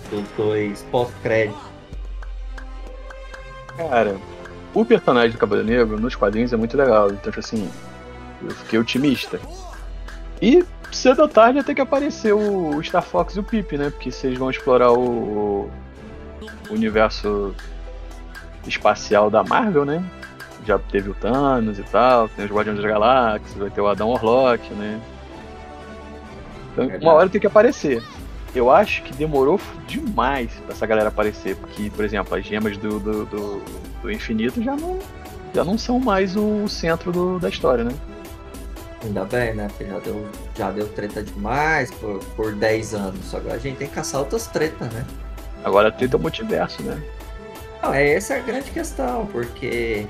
Dos 0.10 0.28
dois 0.36 0.86
pós-créditos. 0.92 1.77
Cara, 3.78 4.18
o 4.74 4.84
personagem 4.84 5.32
do 5.32 5.38
Cavaleiro 5.38 5.70
Negro 5.70 6.00
nos 6.00 6.16
quadrinhos 6.16 6.52
é 6.52 6.58
muito 6.58 6.76
legal. 6.76 7.08
Então, 7.08 7.32
tipo 7.32 7.40
assim, 7.40 7.70
eu 8.44 8.52
fiquei 8.52 8.80
otimista. 8.80 9.40
E 10.42 10.66
cedo 10.92 11.22
ou 11.22 11.28
tarde 11.28 11.60
até 11.60 11.74
que 11.74 11.82
apareceu 11.82 12.40
o 12.40 12.84
Star 12.84 13.04
Fox 13.04 13.36
e 13.36 13.40
o 13.40 13.44
Pip, 13.44 13.78
né? 13.78 13.90
Porque 13.90 14.12
vocês 14.12 14.38
vão 14.38 14.50
explorar 14.50 14.92
o, 14.92 15.70
o 16.70 16.74
universo 16.74 17.56
espacial 18.66 19.30
da 19.30 19.44
Marvel, 19.44 19.86
né? 19.86 20.04
Já 20.66 20.78
teve 20.78 21.10
o 21.10 21.14
Thanos 21.14 21.80
e 21.80 21.84
tal, 21.84 22.28
tem 22.30 22.46
os 22.46 22.52
Guardiões 22.52 22.82
da 22.82 22.88
Galáxia, 22.88 23.60
vai 23.60 23.70
ter 23.70 23.80
o 23.80 23.88
Adão 23.88 24.10
Orlock, 24.10 24.74
né? 24.74 25.00
Então, 26.74 26.90
uma 27.02 27.14
hora 27.14 27.30
tem 27.30 27.40
que 27.40 27.48
aparecer. 27.48 28.04
Eu 28.56 28.72
acho 28.72 29.04
que 29.04 29.14
demorou 29.14 29.60
demais 29.88 30.52
pra 30.66 30.74
essa 30.74 30.86
galera 30.86 31.10
aparecer, 31.10 31.56
porque, 31.58 31.90
por 31.92 32.04
exemplo, 32.04 32.36
as 32.36 32.46
gemas 32.46 32.78
do, 32.78 33.00
do, 33.00 33.26
do, 33.26 33.62
do 34.02 34.12
infinito 34.12 34.62
já 34.64 34.76
não, 34.76 34.98
já 35.54 35.64
não 35.64 35.78
são 35.78 36.00
mais 36.00 36.36
o 36.36 36.68
centro 36.68 37.12
do- 37.12 37.40
da 37.40 37.50
história, 37.50 37.84
né? 37.84 37.92
Ainda 39.04 39.26
bem, 39.26 39.54
né? 39.54 39.68
Porque 39.68 39.86
já 39.86 40.00
deu, 40.00 40.28
já 40.58 40.72
deu 40.72 40.88
treta 40.90 41.22
demais 41.22 41.92
por, 41.92 42.20
por 42.36 42.56
10 42.56 42.94
anos. 42.96 43.36
Agora 43.36 43.56
a 43.56 43.60
gente 43.60 43.78
tem 43.78 43.88
que 43.88 43.94
caçar 43.94 44.22
outras 44.22 44.48
tretas, 44.48 44.92
né? 44.92 45.06
Agora 45.64 45.92
tenta 45.92 46.18
o 46.18 46.20
multiverso, 46.20 46.82
né? 46.82 47.00
Não, 47.84 47.94
é 47.94 48.14
essa 48.14 48.34
é 48.34 48.38
a 48.40 48.42
grande 48.44 48.72
questão, 48.72 49.28
porque 49.28 50.08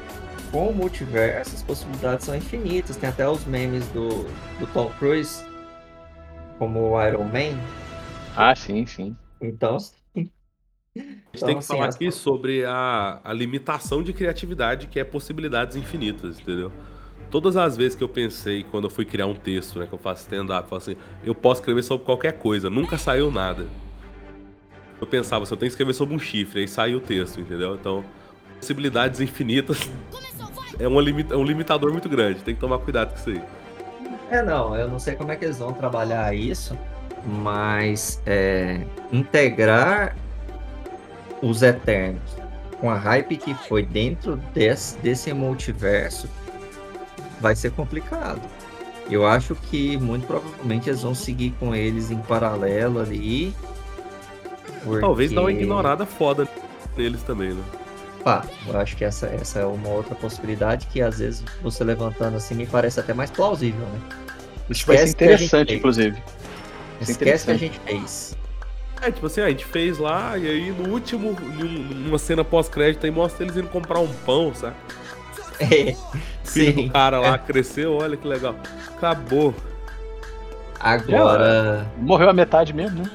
com 0.51 0.69
o 0.69 0.73
multiverso 0.73 1.53
as 1.53 1.61
possibilidades 1.63 2.25
são 2.25 2.35
infinitas. 2.35 2.95
Tem 2.95 3.09
até 3.09 3.27
os 3.27 3.43
memes 3.45 3.85
do, 3.87 4.23
do 4.57 4.67
Tom 4.73 4.89
Cruise 4.97 5.43
como 6.57 6.79
o 6.91 7.05
Iron 7.05 7.25
Man. 7.25 7.59
Ah, 8.37 8.55
sim, 8.55 8.85
sim. 8.85 9.17
Então, 9.41 9.75
A 9.75 10.19
gente 10.19 10.31
Então, 11.33 11.47
tem 11.47 11.53
que 11.55 11.59
assim, 11.59 11.67
falar 11.67 11.85
as- 11.87 11.95
aqui 11.95 12.11
sobre 12.11 12.65
a, 12.65 13.19
a 13.23 13.33
limitação 13.33 14.01
de 14.01 14.13
criatividade, 14.13 14.87
que 14.87 14.99
é 14.99 15.03
possibilidades 15.03 15.75
infinitas, 15.75 16.39
entendeu? 16.39 16.71
Todas 17.29 17.57
as 17.57 17.75
vezes 17.75 17.95
que 17.95 18.03
eu 18.03 18.09
pensei, 18.09 18.63
quando 18.63 18.85
eu 18.85 18.89
fui 18.89 19.05
criar 19.05 19.27
um 19.27 19.35
texto, 19.35 19.79
né, 19.79 19.85
que 19.85 19.93
eu 19.93 19.99
faço 19.99 20.21
stand-up, 20.23 20.63
eu 20.63 20.69
falo 20.69 20.81
assim, 20.81 20.95
eu 21.23 21.35
posso 21.35 21.61
escrever 21.61 21.83
sobre 21.83 22.05
qualquer 22.05 22.33
coisa, 22.33 22.69
nunca 22.69 22.97
saiu 22.97 23.29
nada. 23.29 23.67
Eu 24.99 25.05
pensava, 25.07 25.45
se 25.45 25.53
eu 25.53 25.57
tenho 25.57 25.69
que 25.69 25.73
escrever 25.73 25.93
sobre 25.93 26.15
um 26.15 26.19
chifre, 26.19 26.61
aí 26.61 26.67
saiu 26.67 26.97
o 26.97 27.01
texto, 27.01 27.39
entendeu? 27.39 27.75
Então, 27.75 28.03
possibilidades 28.59 29.19
infinitas 29.21 29.79
é, 30.79 30.87
uma 30.87 31.01
limita- 31.01 31.35
é 31.35 31.37
um 31.37 31.43
limitador 31.43 31.91
muito 31.91 32.09
grande, 32.09 32.41
tem 32.41 32.55
que 32.55 32.61
tomar 32.61 32.79
cuidado 32.79 33.09
com 33.11 33.15
isso 33.17 33.29
aí. 33.29 33.41
É, 34.31 34.41
não, 34.41 34.75
eu 34.75 34.87
não 34.87 34.99
sei 34.99 35.15
como 35.15 35.31
é 35.31 35.35
que 35.35 35.45
eles 35.45 35.59
vão 35.59 35.73
trabalhar 35.73 36.33
isso, 36.33 36.77
mas 37.27 38.21
é, 38.25 38.79
integrar 39.11 40.15
os 41.41 41.61
Eternos 41.61 42.21
com 42.79 42.89
a 42.89 42.95
hype 42.97 43.37
que 43.37 43.53
foi 43.53 43.83
dentro 43.83 44.37
desse, 44.53 44.97
desse 44.99 45.33
multiverso 45.33 46.29
vai 47.41 47.55
ser 47.55 47.71
complicado. 47.71 48.41
Eu 49.09 49.25
acho 49.25 49.55
que 49.55 49.97
muito 49.97 50.25
provavelmente 50.25 50.89
eles 50.89 51.01
vão 51.01 51.13
seguir 51.15 51.51
com 51.59 51.73
eles 51.75 52.11
em 52.11 52.17
paralelo 52.17 52.99
ali. 52.99 53.53
Talvez 54.99 55.31
dar 55.31 55.41
uma 55.41 55.49
porque- 55.49 55.61
ignorada 55.61 56.05
foda 56.05 56.47
neles 56.95 57.21
também, 57.23 57.53
né? 57.53 57.63
Pá, 58.23 58.43
eu 58.67 58.77
acho 58.77 58.97
que 58.97 59.05
essa, 59.05 59.27
essa 59.27 59.59
é 59.59 59.65
uma 59.65 59.89
outra 59.89 60.13
possibilidade 60.15 60.87
que 60.87 61.01
às 61.01 61.19
vezes 61.19 61.43
você 61.61 61.83
levantando 61.83 62.35
assim 62.35 62.55
me 62.55 62.65
parece 62.65 62.99
até 62.99 63.13
mais 63.13 63.31
plausível, 63.31 63.85
né? 63.85 63.99
Isso 64.69 64.85
vai 64.85 64.97
ser 64.97 65.03
Esquece 65.05 65.15
que 65.15 65.23
a 65.23 65.27
gente 65.37 65.45
interessante, 65.45 65.75
inclusive. 65.75 66.21
Esquece 67.01 67.45
que 67.45 67.51
a 67.51 67.57
gente 67.57 67.79
fez. 67.79 68.37
É, 69.01 69.11
tipo 69.11 69.27
assim, 69.27 69.41
a 69.41 69.49
gente 69.49 69.63
fez 69.65 69.97
lá, 69.99 70.37
e 70.37 70.47
aí 70.47 70.71
no 70.71 70.89
último, 70.89 71.29
um- 71.29 71.93
numa 72.05 72.17
cena 72.17 72.43
pós-crédito, 72.43 73.05
aí 73.05 73.11
mostra 73.11 73.43
eles 73.45 73.55
indo 73.55 73.67
comprar 73.69 73.99
um 73.99 74.11
pão, 74.25 74.53
sabe? 74.55 74.75
É, 75.59 75.95
O 76.43 76.47
filho 76.47 76.73
sim. 76.75 76.85
do 76.87 76.93
cara 76.93 77.19
lá 77.19 77.35
cresceu, 77.37 77.95
olha 77.97 78.15
que 78.15 78.27
legal. 78.27 78.55
Acabou. 78.95 79.55
Agora, 80.79 81.87
Morreu 81.97 82.29
a 82.29 82.33
metade 82.33 82.73
mesmo, 82.73 83.03
né? 83.03 83.09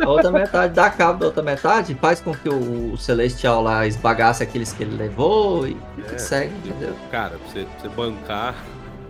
a 0.00 0.08
outra 0.08 0.30
metade, 0.30 0.72
dá 0.72 0.88
cabo 0.88 1.18
da 1.18 1.26
outra 1.26 1.42
metade, 1.42 1.94
faz 2.00 2.18
com 2.18 2.32
que 2.34 2.48
o, 2.48 2.94
o 2.94 2.96
Celestial 2.96 3.62
lá 3.62 3.86
esbagasse 3.86 4.42
aqueles 4.42 4.72
que 4.72 4.82
ele 4.82 4.96
levou 4.96 5.66
e 5.68 5.76
É. 6.14 6.16
segue, 6.16 6.54
entendeu? 6.64 6.94
Cara, 7.10 7.36
pra 7.36 7.38
você, 7.52 7.64
pra 7.64 7.80
você 7.80 7.88
bancar. 7.94 8.54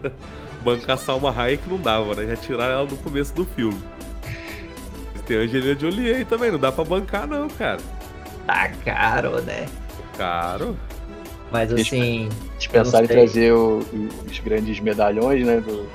bancar 0.76 0.98
Salma 0.98 1.30
Hayek 1.36 1.68
não 1.68 1.78
dava, 1.78 2.14
né? 2.14 2.26
Já 2.26 2.36
tiraram 2.36 2.72
ela 2.74 2.84
no 2.84 2.96
começo 2.98 3.34
do 3.34 3.44
filme. 3.44 3.80
Tem 5.26 5.36
a 5.36 5.40
Angelina 5.40 5.78
Jolie 5.78 6.14
aí 6.14 6.24
também, 6.24 6.50
não 6.50 6.58
dá 6.58 6.72
pra 6.72 6.84
bancar, 6.84 7.26
não, 7.26 7.48
cara. 7.48 7.78
Tá 8.46 8.68
caro, 8.84 9.40
né? 9.42 9.66
Caro. 10.16 10.76
Mas 11.50 11.72
assim, 11.72 12.28
Eles 12.52 12.66
pensaram 12.66 13.04
em 13.04 13.08
trazer 13.08 13.52
o- 13.52 13.78
os 14.26 14.38
grandes 14.40 14.80
medalhões, 14.80 15.46
né? 15.46 15.60
Do 15.60 15.86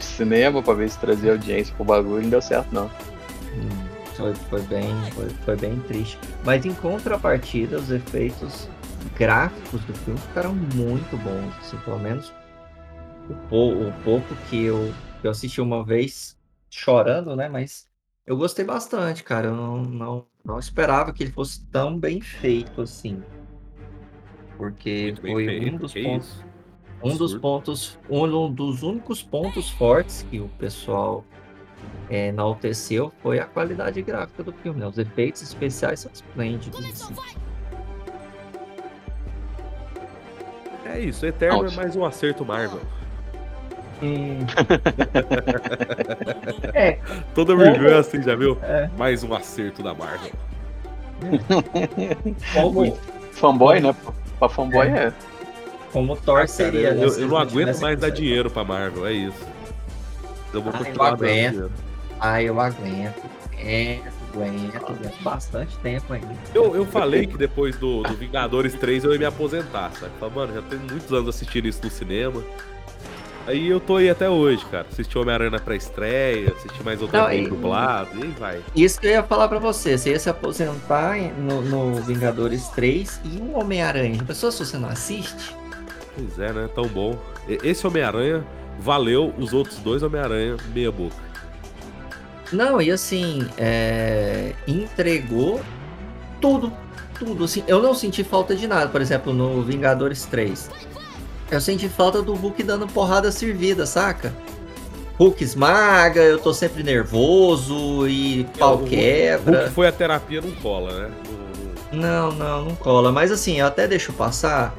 cinema, 0.00 0.62
pra 0.62 0.74
ver 0.74 0.88
se 0.90 0.98
trazia 0.98 1.32
audiência 1.32 1.74
pro 1.74 1.84
bagulho, 1.84 2.22
não 2.22 2.30
deu 2.30 2.42
certo, 2.42 2.72
não. 2.72 2.86
hum, 2.86 3.68
foi, 4.16 4.34
foi 4.48 4.62
bem, 4.62 4.94
foi, 5.14 5.28
foi 5.44 5.56
bem 5.56 5.76
triste. 5.88 6.18
Mas 6.44 6.64
em 6.64 6.72
contrapartida, 6.74 7.76
os 7.78 7.90
efeitos 7.90 8.68
gráficos 9.16 9.80
do 9.84 9.94
filme 9.94 10.18
ficaram 10.20 10.54
muito 10.54 11.16
bons, 11.16 11.52
assim, 11.60 11.76
pelo 11.84 11.98
menos 11.98 12.32
o, 13.28 13.34
pou- 13.48 13.88
o 13.88 13.92
pouco 14.04 14.34
que 14.48 14.64
eu, 14.64 14.92
que 15.20 15.26
eu 15.26 15.30
assisti 15.30 15.60
uma 15.60 15.84
vez 15.84 16.38
chorando, 16.70 17.34
né? 17.36 17.48
Mas 17.48 17.88
eu 18.26 18.36
gostei 18.36 18.64
bastante, 18.64 19.22
cara. 19.24 19.48
Eu 19.48 19.56
não, 19.56 19.82
não, 19.82 20.26
não 20.44 20.58
esperava 20.58 21.12
que 21.12 21.22
ele 21.22 21.32
fosse 21.32 21.64
tão 21.66 21.98
bem 21.98 22.20
feito 22.20 22.80
assim. 22.82 23.22
Porque 24.56 25.14
foi 25.20 25.46
feito, 25.46 25.74
um 25.74 25.78
dos 25.78 25.92
que 25.92 26.02
pontos. 26.02 26.26
isso. 26.28 26.44
Um 27.00 27.08
dos 27.16 27.32
Absurdo. 27.34 27.40
pontos, 27.40 27.98
um 28.10 28.52
dos 28.52 28.82
únicos 28.82 29.22
pontos 29.22 29.70
fortes 29.70 30.26
que 30.28 30.40
o 30.40 30.48
pessoal 30.58 31.24
é, 32.10 32.26
enalteceu 32.28 33.12
foi 33.22 33.38
a 33.38 33.44
qualidade 33.46 34.02
gráfica 34.02 34.42
do 34.42 34.52
filme. 34.52 34.80
né? 34.80 34.86
Os 34.88 34.98
efeitos 34.98 35.40
especiais 35.42 36.00
são 36.00 36.10
esplêndidos. 36.12 36.84
assim. 36.84 37.14
É 40.84 40.98
isso, 40.98 41.24
Eterno 41.24 41.62
Nossa. 41.62 41.74
é 41.74 41.76
mais 41.76 41.94
um 41.94 42.04
acerto 42.04 42.44
Marvel. 42.44 42.80
É, 46.74 46.98
Toda 47.34 47.56
review 47.56 47.88
é 47.88 47.98
assim, 47.98 48.22
já 48.22 48.34
viu? 48.34 48.58
É. 48.62 48.88
Mais 48.96 49.22
um 49.24 49.34
acerto 49.34 49.82
da 49.82 49.94
Marvel. 49.94 50.30
como, 52.54 52.96
Fanboy, 53.32 53.80
né? 53.80 53.94
Pra 54.38 54.48
fanboy 54.48 54.86
é. 54.86 55.12
como 55.92 56.16
Thor 56.16 56.36
Cara, 56.36 56.46
seria. 56.46 56.88
eu, 56.90 56.94
né, 57.10 57.22
eu 57.22 57.28
não 57.28 57.36
aguento 57.36 57.80
mais 57.80 57.98
dar 57.98 58.10
dinheiro 58.10 58.48
pra 58.50 58.62
Marvel, 58.64 59.06
é 59.06 59.12
isso. 59.12 59.46
Eu 60.52 60.62
vou 60.62 60.72
Ah, 60.72 60.76
eu 60.78 60.84
continuar 60.84 61.10
dando 61.10 61.24
aguento. 61.24 61.50
dinheiro. 61.50 61.72
Ah, 62.20 62.42
eu 62.42 62.60
aguento. 62.60 63.22
Aguento, 63.52 64.04
aguento, 64.32 64.76
aguento 64.76 65.22
bastante 65.22 65.76
tempo 65.78 66.12
ainda. 66.12 66.28
Eu, 66.54 66.76
eu 66.76 66.86
falei 66.86 67.26
que 67.26 67.36
depois 67.36 67.76
do, 67.76 68.02
do 68.04 68.14
Vingadores 68.14 68.74
3 68.74 69.02
eu 69.04 69.12
ia 69.12 69.18
me 69.18 69.24
aposentar, 69.24 69.90
sabe? 69.98 70.12
Falei, 70.20 70.34
mano, 70.36 70.54
já 70.54 70.62
tenho 70.62 70.82
muitos 70.82 71.12
anos 71.12 71.28
assistindo 71.34 71.66
isso 71.66 71.80
no 71.82 71.90
cinema. 71.90 72.42
Aí 73.48 73.66
eu 73.66 73.80
tô 73.80 73.96
aí 73.96 74.10
até 74.10 74.28
hoje, 74.28 74.62
cara. 74.66 74.86
Assisti 74.90 75.16
Homem-Aranha 75.16 75.52
na 75.52 75.58
pré-estreia, 75.58 76.52
assisti 76.54 76.82
mais 76.82 77.00
outro 77.00 77.18
filme 77.18 77.46
e- 77.46 77.48
dublado, 77.48 78.10
e 78.18 78.22
aí 78.24 78.34
vai. 78.38 78.60
Isso 78.76 79.00
que 79.00 79.06
eu 79.06 79.12
ia 79.12 79.22
falar 79.22 79.48
pra 79.48 79.58
você. 79.58 79.96
Você 79.96 80.10
ia 80.10 80.18
se 80.18 80.28
aposentar 80.28 81.16
no, 81.38 81.62
no 81.62 81.94
Vingadores 82.02 82.68
3 82.68 83.22
e 83.24 83.38
o 83.38 83.58
Homem-Aranha. 83.58 84.22
Pessoal, 84.22 84.52
se 84.52 84.64
você 84.66 84.76
não 84.76 84.90
assiste, 84.90 85.56
Pois 86.14 86.38
é, 86.38 86.52
né? 86.52 86.68
Tão 86.74 86.86
bom. 86.86 87.16
Esse 87.48 87.86
Homem-Aranha 87.86 88.44
valeu 88.80 89.32
os 89.38 89.54
outros 89.54 89.78
dois 89.78 90.02
Homem-Aranha 90.02 90.56
meia 90.74 90.92
boca. 90.92 91.16
Não, 92.52 92.82
e 92.82 92.90
assim, 92.90 93.48
é, 93.56 94.52
entregou 94.66 95.60
tudo, 96.40 96.72
tudo. 97.18 97.44
Assim, 97.44 97.62
eu 97.66 97.80
não 97.80 97.94
senti 97.94 98.22
falta 98.24 98.54
de 98.54 98.66
nada. 98.66 98.88
Por 98.88 99.00
exemplo, 99.00 99.32
no 99.32 99.62
Vingadores 99.62 100.24
3. 100.26 100.68
Eu 101.50 101.60
senti 101.60 101.88
falta 101.88 102.20
do 102.22 102.34
Hulk 102.34 102.62
dando 102.62 102.86
porrada 102.86 103.32
servida, 103.32 103.86
saca? 103.86 104.34
Hulk 105.18 105.42
esmaga, 105.42 106.20
eu 106.22 106.38
tô 106.38 106.52
sempre 106.52 106.82
nervoso 106.82 108.06
e 108.06 108.44
pau 108.58 108.76
Hulk- 108.76 108.90
quebra. 108.90 109.60
Hulk 109.60 109.74
foi 109.74 109.86
a 109.88 109.92
terapia, 109.92 110.40
não 110.40 110.52
cola, 110.52 110.92
né? 110.92 111.10
Não- 111.90 112.32
não- 112.32 112.64
Não, 112.66 112.74
cola. 112.76 113.10
Mas 113.10 113.32
assim, 113.32 113.58
eu 113.60 113.66
até 113.66 113.88
deixo 113.88 114.12
passar, 114.12 114.74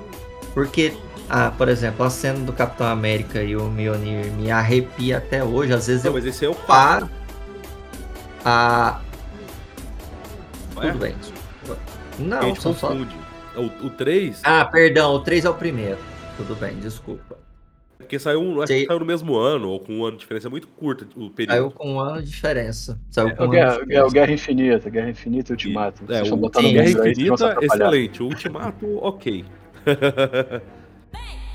porque, 0.54 0.94
ah, 1.28 1.52
por 1.58 1.68
exemplo, 1.68 2.06
a 2.06 2.10
cena 2.10 2.40
do 2.40 2.54
Capitão 2.54 2.88
América 2.88 3.42
e 3.44 3.56
o 3.56 3.64
Mjolnir 3.64 4.32
me 4.34 4.52
arrepia 4.52 5.18
até 5.18 5.44
hoje. 5.44 5.74
Às 5.74 5.88
vezes 5.88 6.04
Não, 6.04 6.12
eu 6.12 6.14
mas 6.16 6.26
esse 6.26 6.46
é 6.46 6.50
o 6.50 6.56
paro. 6.56 7.10
A. 8.46 9.00
não 10.76 10.84
é? 10.84 10.88
Tudo 10.88 11.00
bem. 11.00 11.16
Não, 12.20 12.56
são 12.56 12.74
só. 12.76 12.94
O, 13.56 13.88
o 13.88 13.90
3, 13.90 14.40
Ah, 14.44 14.64
perdão, 14.64 15.16
o 15.16 15.20
3 15.20 15.44
é 15.44 15.50
o 15.50 15.54
primeiro. 15.54 15.98
Tudo 16.40 16.56
bem, 16.56 16.76
desculpa. 16.78 17.38
porque 17.98 18.18
saiu, 18.18 18.42
um- 18.42 18.58
acho 18.60 18.68
Sei. 18.68 18.82
que 18.82 18.88
saiu 18.88 19.00
no 19.00 19.06
mesmo 19.06 19.36
ano, 19.38 19.70
ou 19.70 19.80
com 19.80 19.94
um 19.94 20.04
ano 20.06 20.14
de 20.14 20.22
diferença 20.22 20.50
muito 20.50 20.68
curta 20.70 21.06
o 21.16 21.30
período. 21.30 21.56
Saiu 21.56 21.72
com 21.72 21.94
um 21.94 22.00
ano 22.00 22.22
de 22.24 22.30
diferença. 22.30 23.00
Saiu 23.12 23.36
com 23.36 23.44
É 23.44 23.46
um 23.46 23.50
o 23.50 23.52
ano 23.52 23.52
Guerra, 23.52 23.70
de 23.72 23.78
Guerra, 23.78 23.86
diferença. 23.86 24.14
Guerra 24.14 24.32
Infinita, 24.32 24.90
Guerra 24.90 25.10
Infinita 25.10 25.52
e 25.52 25.54
Ultimato. 25.54 26.04
É, 26.10 26.22
o 26.22 26.26
Sim. 26.26 26.40
Guerra 26.74 26.86
aí, 26.86 26.92
Infinita, 27.12 27.34
atrapalhar. 27.34 27.66
excelente. 27.66 28.24
O 28.24 28.26
Ultimato, 28.28 28.98
ok. 29.04 29.46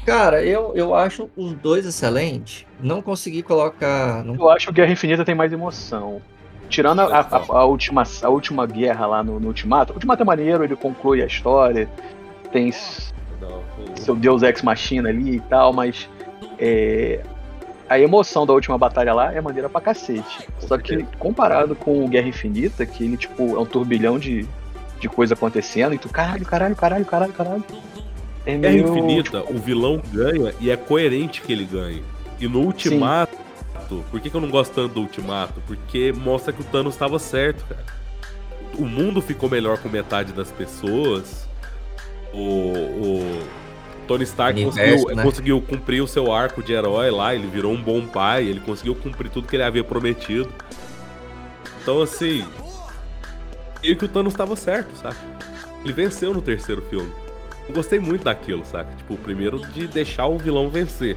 Cara, 0.06 0.44
eu, 0.44 0.72
eu 0.74 0.94
acho 0.94 1.30
os 1.34 1.54
dois 1.54 1.86
excelentes. 1.86 2.66
Não 2.78 3.00
consegui 3.00 3.42
colocar. 3.42 4.22
Não... 4.22 4.34
Eu 4.34 4.50
acho 4.50 4.66
que 4.66 4.72
Guerra 4.74 4.92
Infinita 4.92 5.24
tem 5.24 5.34
mais 5.34 5.50
emoção. 5.52 6.20
Tirando 6.68 7.00
a, 7.00 7.20
a- 7.20 7.44
a- 7.48 7.64
última, 7.64 8.02
a 8.22 8.28
última 8.28 8.66
guerra 8.66 9.06
lá 9.06 9.22
no, 9.22 9.40
no 9.40 9.48
Ultimato. 9.48 9.92
O 9.92 9.96
Ultimato 9.96 10.22
é 10.22 10.26
maneiro, 10.26 10.62
ele 10.62 10.76
conclui 10.76 11.22
a 11.22 11.26
história. 11.26 11.88
Tem 12.52 12.70
seu 13.96 14.14
Deus 14.14 14.42
Ex 14.42 14.62
Machina 14.62 15.08
ali 15.08 15.36
e 15.36 15.40
tal, 15.40 15.72
mas 15.72 16.08
é, 16.58 17.20
a 17.88 17.98
emoção 17.98 18.46
da 18.46 18.52
última 18.52 18.78
batalha 18.78 19.12
lá 19.12 19.32
é 19.32 19.40
maneira 19.40 19.68
pra 19.68 19.80
cacete. 19.80 20.48
Só 20.60 20.78
que 20.78 21.04
comparado 21.18 21.74
com 21.74 22.04
o 22.04 22.08
Guerra 22.08 22.28
Infinita, 22.28 22.86
que 22.86 23.04
ele 23.04 23.16
tipo 23.16 23.56
é 23.56 23.58
um 23.58 23.66
turbilhão 23.66 24.18
de, 24.18 24.46
de 25.00 25.08
coisa 25.08 25.34
acontecendo, 25.34 25.94
e 25.94 25.98
tu 25.98 26.08
caralho, 26.08 26.44
caralho, 26.44 26.76
caralho, 26.76 27.04
caralho, 27.04 27.32
caralho. 27.32 27.64
É 28.46 28.56
Guerra 28.56 28.74
meio, 28.74 28.88
Infinita, 28.88 29.40
tipo, 29.40 29.54
o 29.54 29.58
vilão 29.58 30.02
ganha 30.12 30.54
e 30.60 30.70
é 30.70 30.76
coerente 30.76 31.40
que 31.42 31.52
ele 31.52 31.64
ganhe. 31.64 32.02
E 32.40 32.48
no 32.48 32.60
Ultimato, 32.60 33.36
por 34.10 34.20
que, 34.20 34.30
que 34.30 34.36
eu 34.36 34.40
não 34.40 34.50
gosto 34.50 34.74
tanto 34.74 34.94
do 34.94 35.00
Ultimato? 35.00 35.62
Porque 35.66 36.12
mostra 36.12 36.52
que 36.52 36.60
o 36.60 36.64
Thanos 36.64 36.94
estava 36.94 37.18
certo, 37.18 37.64
cara. 37.66 37.84
O 38.76 38.84
mundo 38.84 39.22
ficou 39.22 39.48
melhor 39.48 39.78
com 39.78 39.88
metade 39.88 40.32
das 40.32 40.50
pessoas. 40.50 41.48
O, 42.32 42.72
o 42.72 43.42
Tony 44.06 44.24
Stark 44.24 44.60
Universo, 44.60 44.90
conseguiu, 44.90 45.16
né? 45.16 45.22
conseguiu 45.22 45.60
cumprir 45.60 46.02
o 46.02 46.06
seu 46.06 46.32
arco 46.32 46.62
de 46.62 46.72
herói 46.72 47.10
lá, 47.10 47.34
ele 47.34 47.46
virou 47.46 47.72
um 47.72 47.82
bom 47.82 48.06
pai, 48.06 48.46
ele 48.46 48.60
conseguiu 48.60 48.94
cumprir 48.94 49.30
tudo 49.30 49.48
que 49.48 49.56
ele 49.56 49.62
havia 49.62 49.84
prometido. 49.84 50.48
Então, 51.82 52.00
assim, 52.00 52.44
meio 53.82 53.96
que 53.96 54.04
o 54.04 54.08
Thanos 54.08 54.32
estava 54.32 54.56
certo, 54.56 54.96
sabe? 54.96 55.16
Ele 55.82 55.92
venceu 55.92 56.32
no 56.32 56.40
terceiro 56.40 56.82
filme. 56.82 57.12
Eu 57.68 57.74
gostei 57.74 57.98
muito 57.98 58.24
daquilo, 58.24 58.64
saca? 58.64 58.94
Tipo, 58.96 59.14
o 59.14 59.18
primeiro 59.18 59.58
de 59.58 59.86
deixar 59.86 60.26
o 60.26 60.38
vilão 60.38 60.68
vencer. 60.68 61.16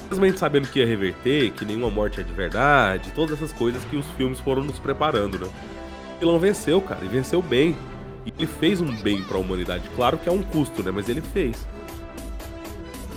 Simplesmente 0.00 0.38
sabendo 0.38 0.68
que 0.68 0.78
ia 0.78 0.86
reverter, 0.86 1.50
que 1.52 1.64
nenhuma 1.64 1.90
morte 1.90 2.20
é 2.20 2.22
de 2.22 2.32
verdade, 2.32 3.12
todas 3.12 3.36
essas 3.36 3.52
coisas 3.52 3.84
que 3.84 3.96
os 3.96 4.06
filmes 4.12 4.38
foram 4.38 4.62
nos 4.62 4.78
preparando, 4.78 5.38
né? 5.38 5.46
O 6.16 6.20
vilão 6.20 6.38
venceu, 6.38 6.80
cara, 6.80 7.04
e 7.04 7.08
venceu 7.08 7.42
bem. 7.42 7.76
E 8.24 8.32
ele 8.36 8.46
fez 8.46 8.80
um 8.80 8.94
bem 8.96 9.22
pra 9.22 9.38
humanidade. 9.38 9.88
Claro 9.94 10.18
que 10.18 10.28
é 10.28 10.32
um 10.32 10.42
custo, 10.42 10.82
né? 10.82 10.90
Mas 10.90 11.08
ele 11.08 11.20
fez. 11.20 11.66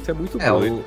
Isso 0.10 0.12
é 0.12 0.13
muito 0.13 0.42
É, 0.42 0.50
doido. 0.50 0.75
o. 0.75 0.86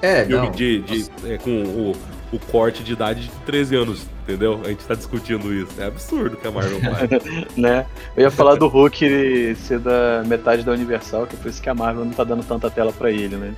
É, 0.00 0.24
Filme 0.24 0.46
não. 0.46 0.52
de, 0.52 0.80
de- 0.82 1.10
é, 1.26 1.38
com 1.38 1.50
o, 1.62 1.92
o 2.32 2.38
corte 2.38 2.84
de 2.84 2.92
idade 2.92 3.22
de 3.22 3.30
13 3.44 3.74
anos, 3.76 4.06
entendeu? 4.22 4.60
A 4.64 4.68
gente 4.68 4.84
tá 4.84 4.94
discutindo 4.94 5.52
isso. 5.52 5.72
É 5.78 5.86
absurdo 5.86 6.36
que 6.36 6.46
a 6.46 6.50
Marvel 6.50 6.80
faz. 6.80 7.10
né? 7.56 7.84
Eu 8.16 8.22
ia 8.24 8.30
falar 8.30 8.54
do 8.54 8.68
Hulk 8.68 9.56
ser 9.56 9.80
da 9.80 10.22
metade 10.26 10.62
da 10.62 10.72
Universal, 10.72 11.26
que 11.26 11.34
é 11.34 11.38
por 11.38 11.48
isso 11.48 11.60
que 11.60 11.68
a 11.68 11.74
Marvel 11.74 12.04
não 12.04 12.12
tá 12.12 12.22
dando 12.24 12.44
tanta 12.44 12.70
tela 12.70 12.92
pra 12.92 13.10
ele, 13.10 13.36
né? 13.36 13.54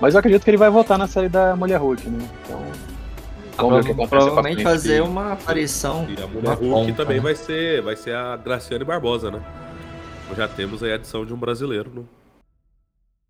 Mas 0.00 0.14
eu 0.14 0.20
acredito 0.20 0.42
que 0.42 0.50
ele 0.50 0.56
vai 0.56 0.70
voltar 0.70 0.96
na 0.98 1.06
série 1.06 1.28
da 1.28 1.54
Mulher 1.54 1.78
Hulk, 1.80 2.08
né? 2.08 2.26
Então. 2.44 2.62
Vamos 3.56 3.86
ver 3.86 3.94
Provavelmente 3.94 4.62
fazer 4.62 5.00
uma 5.02 5.34
aparição. 5.34 6.06
E 6.08 6.20
a 6.20 6.26
Mulher 6.26 6.54
Hulk 6.56 6.70
ponta, 6.86 6.92
também 6.94 7.18
né? 7.18 7.22
vai 7.22 7.34
ser 7.36 7.82
vai 7.82 7.94
ser 7.94 8.14
a 8.14 8.36
Graciane 8.36 8.84
Barbosa, 8.84 9.30
né? 9.30 9.40
Já 10.36 10.48
temos 10.48 10.82
aí 10.82 10.90
a 10.92 10.94
adição 10.96 11.24
de 11.24 11.32
um 11.32 11.36
brasileiro, 11.36 11.90
né? 11.94 12.02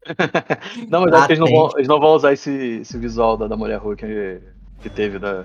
Não, 0.89 1.03
mas 1.03 1.13
acho 1.15 1.27
que 1.27 1.33
eles 1.33 1.39
não, 1.41 1.47
vão, 1.47 1.71
eles 1.77 1.89
não 1.89 1.99
vão 2.01 2.15
usar 2.15 2.33
esse, 2.33 2.81
esse 2.83 2.99
visual 2.99 3.37
da, 3.37 3.47
da 3.49 3.57
Mulher 3.57 3.79
Hulk 3.79 4.05
que, 4.05 4.41
que 4.83 4.91
teve 4.91 5.19
da 5.19 5.45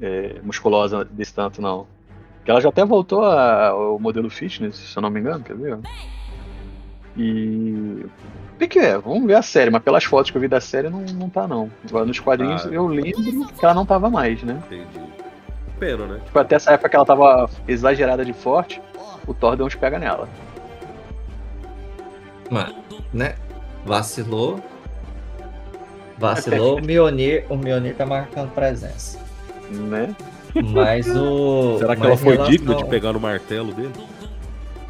é, 0.00 0.36
musculosa 0.42 1.04
desse 1.04 1.34
tanto, 1.34 1.60
não. 1.60 1.86
Que 2.44 2.50
ela 2.50 2.60
já 2.60 2.70
até 2.70 2.84
voltou 2.84 3.24
a- 3.24 3.68
ao 3.68 3.98
modelo 3.98 4.30
fitness, 4.30 4.76
se 4.76 4.96
eu 4.96 5.02
não 5.02 5.10
me 5.10 5.20
engano, 5.20 5.44
quer 5.44 5.54
ver? 5.56 5.78
E. 7.16 8.04
O 8.54 8.58
que, 8.60 8.68
que 8.68 8.78
é? 8.78 8.96
Vamos 8.98 9.26
ver 9.26 9.34
a 9.34 9.42
série, 9.42 9.70
mas 9.70 9.82
pelas 9.82 10.04
fotos 10.04 10.30
que 10.30 10.36
eu 10.36 10.40
vi 10.40 10.48
da 10.48 10.60
série 10.60 10.88
não, 10.90 11.00
não 11.00 11.28
tá 11.30 11.46
não. 11.48 11.70
Agora 11.88 12.04
nos 12.04 12.20
quadrinhos 12.20 12.64
Ah. 12.66 12.68
eu 12.70 12.86
lembro 12.86 13.46
que 13.46 13.64
ela 13.64 13.74
não 13.74 13.86
tava 13.86 14.08
mais, 14.10 14.42
né? 14.42 14.62
Entendi. 14.66 15.00
Pena, 15.78 16.06
né? 16.06 16.20
Tipo, 16.26 16.38
até 16.38 16.56
essa 16.56 16.72
época 16.72 16.88
que 16.90 16.96
ela 16.96 17.06
tava 17.06 17.48
exagerada 17.66 18.22
de 18.24 18.32
forte, 18.34 18.80
o 19.26 19.32
Thor 19.32 19.56
deu 19.56 19.64
uns 19.66 19.74
pega 19.74 19.98
nela. 19.98 20.28
Mano, 22.50 22.74
né? 23.14 23.34
Vacilou. 23.84 24.60
Vacilou. 26.18 26.78
o 26.80 26.84
Mionir, 26.84 27.46
o 27.48 27.56
Mionir 27.56 27.96
tá 27.96 28.06
marcando 28.06 28.50
presença. 28.50 29.18
Né? 29.70 30.14
Mas 30.72 31.06
o. 31.08 31.78
Será 31.80 31.94
que 31.94 32.00
mas 32.00 32.08
ela 32.08 32.16
foi 32.16 32.32
relação- 32.32 32.50
digna 32.50 32.74
de 32.74 32.84
pegar 32.86 33.12
no 33.12 33.20
martelo 33.20 33.72
dele? 33.72 33.92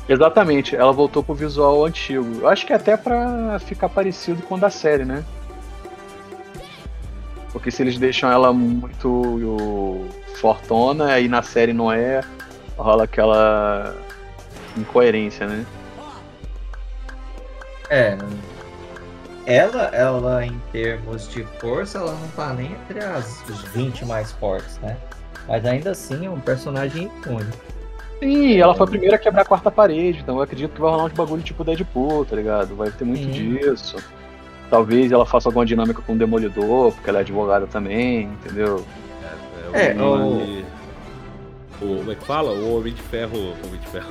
Exatamente, 0.09 0.75
ela 0.75 0.93
voltou 0.93 1.23
pro 1.23 1.35
visual 1.35 1.85
antigo. 1.85 2.41
Eu 2.41 2.49
acho 2.49 2.67
que 2.67 2.73
até 2.73 2.97
pra 2.97 3.61
ficar 3.61 3.89
parecido 3.89 4.43
com 4.43 4.57
o 4.57 4.59
da 4.59 4.69
série, 4.69 5.05
né? 5.05 5.23
Porque 7.53 7.71
se 7.71 7.83
eles 7.83 7.97
deixam 7.97 8.31
ela 8.31 8.53
muito 8.53 9.09
o, 9.09 10.09
fortona, 10.41 11.13
aí 11.13 11.29
na 11.29 11.43
série 11.43 11.73
não 11.73 11.93
é, 11.93 12.23
rola 12.77 13.05
aquela 13.05 13.95
incoerência, 14.77 15.47
né? 15.47 15.65
É. 17.89 18.17
Ela, 19.47 19.85
ela, 19.95 20.45
em 20.47 20.61
termos 20.71 21.29
de 21.29 21.43
força, 21.59 21.99
ela 21.99 22.13
não 22.13 22.29
tá 22.29 22.53
nem 22.53 22.73
entre 22.73 23.01
as, 23.03 23.43
os 23.49 23.63
20 23.73 24.05
mais 24.05 24.33
fortes, 24.33 24.79
né? 24.79 24.97
Mas 25.49 25.65
ainda 25.65 25.91
assim 25.93 26.27
é 26.27 26.31
um 26.31 26.39
personagem 26.41 27.05
icônico. 27.07 27.57
Sim, 28.21 28.59
ela 28.59 28.75
foi 28.75 28.85
a 28.87 28.91
primeira 28.91 29.17
a 29.17 29.19
quebrar 29.19 29.43
a 29.43 29.45
quarta 29.47 29.71
parede, 29.71 30.21
então 30.21 30.37
eu 30.37 30.43
acredito 30.43 30.73
que 30.75 30.81
vai 30.81 30.91
rolar 30.91 31.05
uns 31.07 31.13
bagulho 31.13 31.43
tipo 31.43 31.65
Deadpool, 31.65 32.27
tá 32.27 32.37
ligado? 32.37 32.77
Vai 32.77 32.91
ter 32.91 33.05
muito 33.05 33.23
Sim. 33.25 33.31
disso. 33.31 33.97
Talvez 34.69 35.11
ela 35.11 35.25
faça 35.27 35.49
alguma 35.49 35.65
dinâmica 35.65 36.03
com 36.03 36.13
o 36.13 36.17
Demolidor, 36.17 36.93
porque 36.93 37.09
ela 37.09 37.19
é 37.21 37.23
advogada 37.23 37.67
também, 37.67 38.25
entendeu? 38.25 38.85
É, 39.73 39.95
o... 39.95 40.05
o- 40.05 40.61
o- 41.81 41.99
Como 41.99 42.13
é 42.13 42.15
que 42.15 42.25
fala? 42.25 42.53
O 42.53 42.77
Homem 42.79 42.93
de 42.93 43.01
Ferro. 43.03 43.39
Homem 43.65 43.81
de 43.81 43.89
Ferro. 43.89 44.09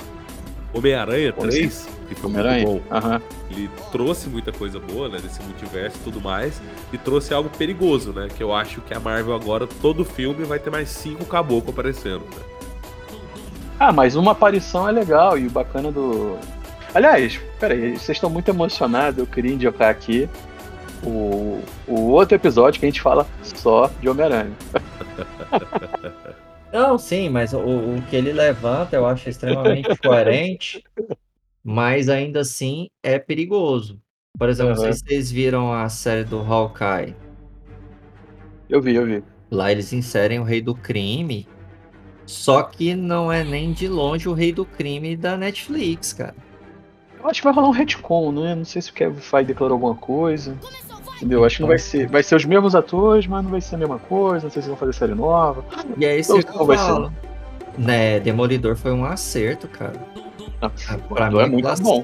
Homem-Aranha 0.73 1.33
Homem- 1.37 1.49
3, 1.51 1.87
que 2.07 2.15
foi 2.15 2.29
muito 2.29 2.65
bom. 2.65 2.81
Aham. 2.91 3.21
Ele 3.49 3.69
trouxe 3.91 4.29
muita 4.29 4.51
coisa 4.51 4.79
boa, 4.79 5.09
né? 5.09 5.17
Desse 5.19 5.41
multiverso 5.41 5.97
e 5.97 6.03
tudo 6.03 6.21
mais. 6.21 6.61
E 6.93 6.97
trouxe 6.97 7.33
algo 7.33 7.49
perigoso, 7.49 8.11
né? 8.13 8.27
Que 8.35 8.43
eu 8.43 8.53
acho 8.53 8.81
que 8.81 8.93
a 8.93 8.99
Marvel 8.99 9.33
agora, 9.35 9.67
todo 9.81 10.05
filme, 10.05 10.45
vai 10.45 10.59
ter 10.59 10.69
mais 10.69 10.89
cinco 10.89 11.25
caboclos 11.25 11.69
aparecendo. 11.73 12.19
Né? 12.21 12.43
Ah, 13.79 13.91
mas 13.91 14.15
uma 14.15 14.33
aparição 14.33 14.87
é 14.87 14.91
legal 14.91 15.37
e 15.37 15.47
o 15.47 15.49
bacana 15.49 15.91
do. 15.91 16.37
Aliás, 16.93 17.39
peraí, 17.59 17.91
vocês 17.97 18.17
estão 18.17 18.29
muito 18.29 18.49
emocionados, 18.49 19.19
eu 19.19 19.25
queria 19.27 19.53
indicar 19.53 19.89
aqui 19.89 20.27
o, 21.03 21.61
o 21.87 22.09
outro 22.11 22.35
episódio 22.35 22.79
que 22.79 22.85
a 22.85 22.89
gente 22.89 23.01
fala 23.01 23.25
só 23.41 23.89
de 24.01 24.09
Homem-Aranha. 24.09 24.51
Não, 26.71 26.97
sim, 26.97 27.29
mas 27.29 27.53
o, 27.53 27.59
o 27.59 28.01
que 28.09 28.15
ele 28.15 28.31
levanta 28.31 28.95
eu 28.95 29.05
acho 29.05 29.27
extremamente 29.27 29.89
coerente, 30.01 30.83
mas 31.63 32.09
ainda 32.09 32.41
assim 32.41 32.89
é 33.03 33.17
perigoso. 33.17 33.99
Por 34.37 34.49
exemplo, 34.49 34.71
não 34.71 34.77
sei 34.77 34.89
Aham. 34.89 34.93
se 34.93 35.03
vocês 35.05 35.31
viram 35.31 35.73
a 35.73 35.89
série 35.89 36.23
do 36.23 36.39
Hawkeye. 36.39 37.15
Eu 38.69 38.81
vi, 38.81 38.95
eu 38.95 39.05
vi. 39.05 39.23
Lá 39.49 39.71
eles 39.71 39.91
inserem 39.91 40.39
o 40.39 40.43
Rei 40.43 40.61
do 40.61 40.75
Crime, 40.75 41.47
só 42.25 42.61
que 42.61 42.93
não 42.93 43.31
é 43.31 43.43
nem 43.43 43.73
de 43.73 43.87
longe 43.87 44.29
o 44.29 44.33
Rei 44.33 44.53
do 44.53 44.63
Crime 44.63 45.17
da 45.17 45.35
Netflix, 45.35 46.13
cara. 46.13 46.35
Eu 47.19 47.27
acho 47.27 47.41
que 47.41 47.45
vai 47.45 47.53
rolar 47.53 47.69
um 47.69 47.71
retcon, 47.71 48.31
né? 48.31 48.55
Não 48.55 48.63
sei 48.63 48.81
se 48.81 48.91
o 48.91 48.93
Kevin 48.93 49.19
Feige 49.19 49.47
declarou 49.47 49.75
alguma 49.75 49.95
coisa. 49.95 50.55
Entendeu? 51.19 51.43
Acho 51.43 51.57
que 51.57 51.61
não 51.63 51.67
vai 51.69 51.77
ser. 51.79 52.07
Vai 52.07 52.23
ser 52.23 52.35
os 52.35 52.45
mesmos 52.45 52.73
atores, 52.75 53.27
mas 53.27 53.43
não 53.43 53.51
vai 53.51 53.59
ser 53.61 53.75
a 53.75 53.77
mesma 53.77 53.99
coisa. 53.99 54.45
Não 54.45 54.51
sei 54.51 54.61
se 54.61 54.67
vão 54.69 54.77
fazer 54.77 54.93
série 54.93 55.13
nova. 55.13 55.63
E 55.97 56.05
é 56.05 56.17
isso 56.17 56.33
Não, 56.33 56.41
que 56.41 56.49
não 56.53 56.59
eu 56.61 56.65
vai 56.65 56.77
ser. 56.77 56.83
falo. 56.85 57.11
Né, 57.77 58.19
Demolidor 58.19 58.75
foi 58.75 58.91
um 58.91 59.03
acerto, 59.05 59.67
cara. 59.67 59.93
Ah, 60.61 60.69
pra 60.69 61.27
Então 61.27 61.39
é 61.41 61.45
mim, 61.45 61.51
muito 61.53 61.67
aquela- 61.67 61.83
bom. 61.89 62.03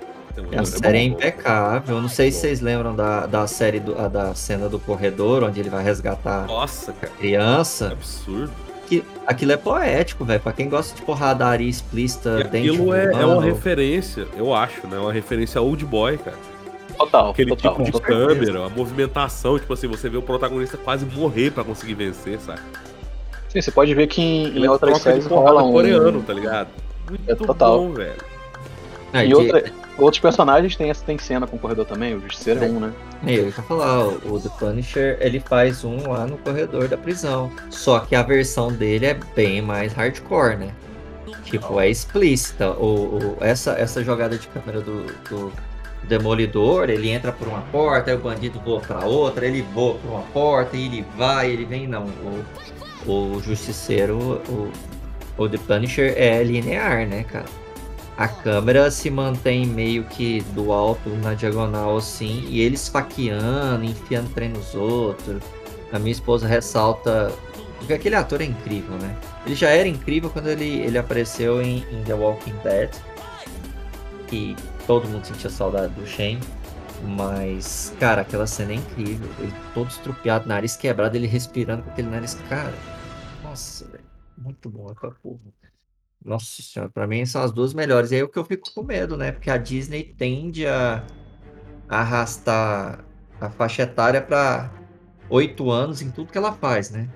A 0.58 0.62
É 0.62 0.66
série 0.66 0.98
é 0.98 1.04
impecável. 1.04 1.96
Eu 1.96 2.02
Não 2.02 2.10
sei 2.10 2.30
se 2.30 2.42
vocês 2.42 2.60
lembram 2.60 2.94
da, 2.94 3.26
da 3.26 3.48
série 3.48 3.80
do, 3.80 3.98
a 3.98 4.10
da 4.10 4.36
cena 4.36 4.68
do 4.68 4.78
corredor, 4.78 5.44
onde 5.46 5.62
ele 5.62 5.70
vai 5.70 5.82
resgatar 5.82 6.46
Nossa, 6.46 6.92
cara. 6.92 7.08
a 7.08 7.10
Que 7.16 7.18
criança. 7.22 7.88
absurdo. 7.94 8.52
Que, 8.88 9.02
aquilo 9.26 9.54
é 9.54 9.58
poético, 9.58 10.26
velho. 10.26 10.42
Pra 10.42 10.52
quem 10.52 10.68
gosta 10.70 10.94
de 10.94 11.02
porradaria 11.04 11.70
explícita, 11.70 12.40
E 12.54 12.58
aquilo 12.58 12.94
é, 12.94 13.06
é 13.14 13.26
uma 13.26 13.42
referência, 13.42 14.28
eu 14.38 14.54
acho, 14.54 14.86
né? 14.88 15.00
Uma 15.00 15.12
referência 15.14 15.58
a 15.58 15.62
Old 15.62 15.86
Boy, 15.86 16.18
cara. 16.18 16.38
Total. 16.98 17.30
Aquele 17.32 17.50
total, 17.56 17.72
tipo 17.74 17.84
de 17.86 17.92
total. 17.92 18.08
câmera, 18.10 18.66
a 18.66 18.70
movimentação, 18.70 19.58
tipo 19.60 19.74
assim, 19.74 19.88
você 19.88 20.10
vê 20.10 20.18
o 20.18 20.22
protagonista 20.22 20.78
quase 20.78 21.06
morrer 21.06 21.52
pra 21.52 21.64
conseguir 21.64 21.94
vencer, 21.96 22.40
sabe? 22.40 22.62
Sim, 23.50 23.62
você 23.62 23.72
pode 23.72 23.94
ver 23.94 24.08
que 24.08 24.22
em, 24.22 24.58
em 24.60 24.68
outras 24.68 24.98
séries 25.00 25.26
rola 25.26 25.64
um. 25.64 25.72
coreano, 25.72 26.22
tá 26.24 26.34
ligado? 26.34 26.70
Muito 27.10 27.30
É 27.32 27.36
total. 27.36 27.78
bom, 27.80 27.92
velho. 27.94 28.14
Ah, 29.14 29.24
E 29.24 29.28
de- 29.30 29.36
outra- 29.36 29.64
outros 29.98 30.20
personagens 30.22 30.76
têm, 30.76 30.92
tem 30.94 31.18
cena 31.18 31.48
com 31.48 31.56
o 31.56 31.60
corredor 31.60 31.86
também, 31.86 32.14
o 32.16 32.20
Justiceiro 32.22 32.64
é 32.66 32.68
um, 32.68 32.80
né? 32.82 32.92
É, 33.26 33.36
Eu 33.40 33.46
ia 33.46 33.52
falar, 33.54 34.08
o 34.08 34.34
o 34.34 34.40
The 34.42 34.50
Punisher, 34.60 35.18
ele 35.22 35.40
faz 35.40 35.86
um 35.86 36.10
lá 36.12 36.26
no 36.28 36.38
corredor 36.38 36.88
da 36.90 36.98
prisão. 36.98 37.50
Só 37.70 38.00
que 38.00 38.14
a 38.16 38.22
versão 38.24 38.74
dele 38.74 39.06
é 39.06 39.14
bem 39.36 39.62
mais 39.62 39.94
hardcore, 39.94 40.58
né? 40.58 40.70
Tipo, 41.46 41.80
é 41.80 41.90
explícita. 41.90 42.72
O, 42.72 43.18
o- 43.20 43.38
essa, 43.40 43.72
essa 43.74 44.04
jogada 44.04 44.38
de 44.38 44.48
câmera 44.48 44.82
do, 44.82 45.06
do 45.30 45.54
Demolidor, 46.06 46.90
ele 46.90 47.10
entra 47.10 47.32
por 47.32 47.48
uma 47.48 47.62
porta, 47.62 48.12
aí 48.12 48.18
o 48.18 48.20
bandido 48.20 48.60
voa 48.60 48.80
pra 48.80 49.06
outra, 49.06 49.46
ele 49.46 49.62
voa 49.62 49.96
por 49.96 50.10
uma 50.12 50.22
porta, 50.22 50.78
e 50.78 50.86
ele 50.86 51.06
vai, 51.18 51.52
ele 51.52 51.66
vem, 51.66 51.88
não. 51.88 52.06
O, 53.06 53.12
o 53.12 53.42
Justiceiro, 53.42 54.42
o, 54.48 54.72
o 55.38 55.50
The 55.50 55.58
Punisher 55.58 56.14
é 56.18 56.44
linear, 56.44 57.08
né, 57.08 57.24
cara? 57.24 57.46
A 58.18 58.30
câmera 58.30 58.90
se 58.90 59.10
mantém 59.10 59.66
meio 59.66 60.06
que 60.06 60.42
do 60.54 60.72
alto 60.72 61.10
na 61.10 61.34
diagonal 61.34 61.98
assim, 61.98 62.46
e 62.48 62.62
ele 62.62 62.76
esfaqueando, 62.76 63.84
enfiando 63.84 64.34
trem 64.34 64.50
nos 64.50 64.74
outros. 64.74 65.44
A 65.92 66.00
minha 66.00 66.14
esposa 66.14 66.48
ressalta. 66.48 67.32
Porque 67.78 67.94
aquele 67.94 68.16
ator 68.16 68.42
é 68.42 68.46
incrível, 68.46 68.96
né? 68.98 69.16
Ele 69.46 69.54
já 69.54 69.70
era 69.70 69.88
incrível 69.88 70.30
quando 70.30 70.48
ele, 70.48 70.80
ele 70.80 70.98
apareceu 70.98 71.62
em, 71.62 71.86
em 71.92 72.04
The 72.06 72.14
Walking 72.14 72.56
Dead. 72.64 72.90
E 74.32 74.56
todo 74.86 75.08
mundo 75.08 75.26
sentia 75.26 75.50
saudade 75.50 75.94
do 75.94 76.06
Shane. 76.06 76.40
Mas, 77.04 77.96
cara, 78.00 78.22
aquela 78.22 78.48
cena 78.48 78.72
é 78.72 78.76
incrível. 78.76 79.30
Ele 79.40 79.54
todo 79.74 79.90
estrupiado, 79.90 80.48
nariz 80.48 80.76
quebrado, 80.76 81.16
ele 81.16 81.28
respirando 81.28 81.84
com 81.84 81.90
aquele 81.92 82.10
nariz. 82.10 82.36
Cara, 82.50 82.74
nossa, 83.44 83.86
velho. 83.88 84.04
Muito 84.38 84.70
bom 84.70 84.92
essa 84.92 85.12
porra. 85.12 85.40
Nossa 86.24 86.62
senhora, 86.62 86.92
pra 86.92 87.06
mim 87.06 87.26
são 87.26 87.44
as 87.44 87.52
duas 87.52 87.74
melhores. 87.74 88.12
E 88.12 88.16
aí 88.16 88.24
o 88.24 88.28
que 88.28 88.40
eu 88.40 88.44
fico 88.44 88.74
com 88.74 88.84
medo, 88.84 89.16
né? 89.16 89.32
Porque 89.32 89.50
a 89.50 89.58
Disney 89.58 90.04
tende 90.18 90.66
a 90.66 91.06
arrastar 91.88 93.06
a 93.40 93.50
faixa 93.50 93.84
etária 93.84 94.22
pra 94.22 94.72
8 95.30 95.70
anos 95.70 96.02
em 96.02 96.10
tudo 96.10 96.32
que 96.32 96.38
ela 96.38 96.52
faz, 96.52 96.90
né? 96.90 97.08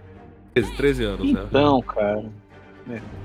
13, 0.53 0.75
13 0.75 1.03
anos, 1.03 1.33
né? 1.33 1.43
Então, 1.47 1.81
cara. 1.81 2.31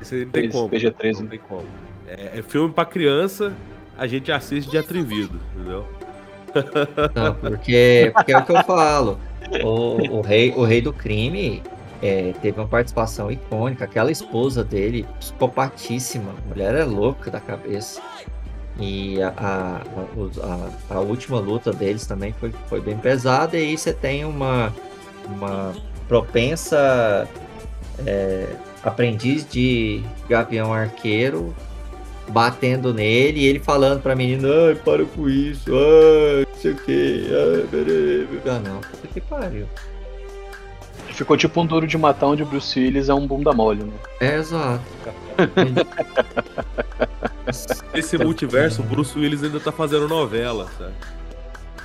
Isso 0.00 0.14
aí 0.14 0.24
não 0.24 0.32
tem 0.32 0.50
como. 0.50 0.70
PG-13. 0.70 1.20
Não 1.20 1.26
tem 1.26 1.38
como. 1.38 1.66
É, 2.06 2.38
é 2.38 2.42
filme 2.42 2.72
pra 2.72 2.84
criança, 2.84 3.54
a 3.96 4.06
gente 4.06 4.30
assiste 4.32 4.70
de 4.70 4.78
atrevido, 4.78 5.40
entendeu? 5.54 5.86
Não, 7.14 7.34
porque, 7.34 8.12
porque 8.14 8.32
é 8.32 8.38
o 8.38 8.44
que 8.44 8.52
eu 8.52 8.62
falo. 8.64 9.18
O, 9.62 10.18
o, 10.18 10.20
rei, 10.20 10.52
o 10.56 10.64
rei 10.64 10.80
do 10.80 10.92
crime 10.92 11.62
é, 12.02 12.32
teve 12.40 12.58
uma 12.58 12.68
participação 12.68 13.30
icônica. 13.30 13.84
Aquela 13.84 14.10
esposa 14.10 14.62
dele, 14.62 15.06
psicopatíssima. 15.18 16.32
A 16.44 16.48
mulher 16.48 16.74
é 16.74 16.84
louca 16.84 17.30
da 17.30 17.40
cabeça. 17.40 18.00
E 18.78 19.22
a, 19.22 19.32
a, 19.36 19.80
a, 20.90 20.94
a 20.96 21.00
última 21.00 21.38
luta 21.38 21.72
deles 21.72 22.06
também 22.06 22.32
foi, 22.32 22.52
foi 22.68 22.80
bem 22.80 22.96
pesada. 22.96 23.56
E 23.56 23.62
aí 23.62 23.78
você 23.78 23.92
tem 23.92 24.24
uma, 24.24 24.72
uma 25.26 25.72
propensa 26.08 27.28
é, 28.06 28.54
aprendiz 28.82 29.48
de 29.48 30.02
gavião 30.28 30.72
arqueiro 30.72 31.54
batendo 32.28 32.92
nele 32.92 33.40
e 33.40 33.46
ele 33.46 33.58
falando 33.58 34.02
pra 34.02 34.16
menina, 34.16 34.48
ai, 34.68 34.74
para 34.74 35.04
com 35.04 35.28
isso, 35.28 35.70
ai, 35.72 36.46
não 36.50 36.60
sei 36.60 36.72
o 36.72 36.76
que, 36.76 37.28
ai, 37.30 37.66
peraí. 37.70 38.28
Ah, 38.46 38.60
não, 38.60 38.80
puta 38.80 39.08
que 39.08 39.20
pariu. 39.20 39.66
Ficou 41.08 41.36
tipo 41.36 41.60
um 41.60 41.66
duro 41.66 41.86
de 41.86 41.96
matar 41.96 42.26
onde 42.26 42.42
o 42.42 42.46
Bruce 42.46 42.78
Willis 42.78 43.08
é 43.08 43.14
um 43.14 43.24
bunda 43.24 43.52
mole, 43.52 43.84
né? 43.84 43.92
É, 44.20 44.36
exato. 44.36 44.82
Esse 47.94 48.18
multiverso, 48.18 48.82
o 48.82 48.84
Bruce 48.84 49.16
Willis 49.16 49.44
ainda 49.44 49.60
tá 49.60 49.70
fazendo 49.70 50.08
novela, 50.08 50.68
sabe? 50.76 50.92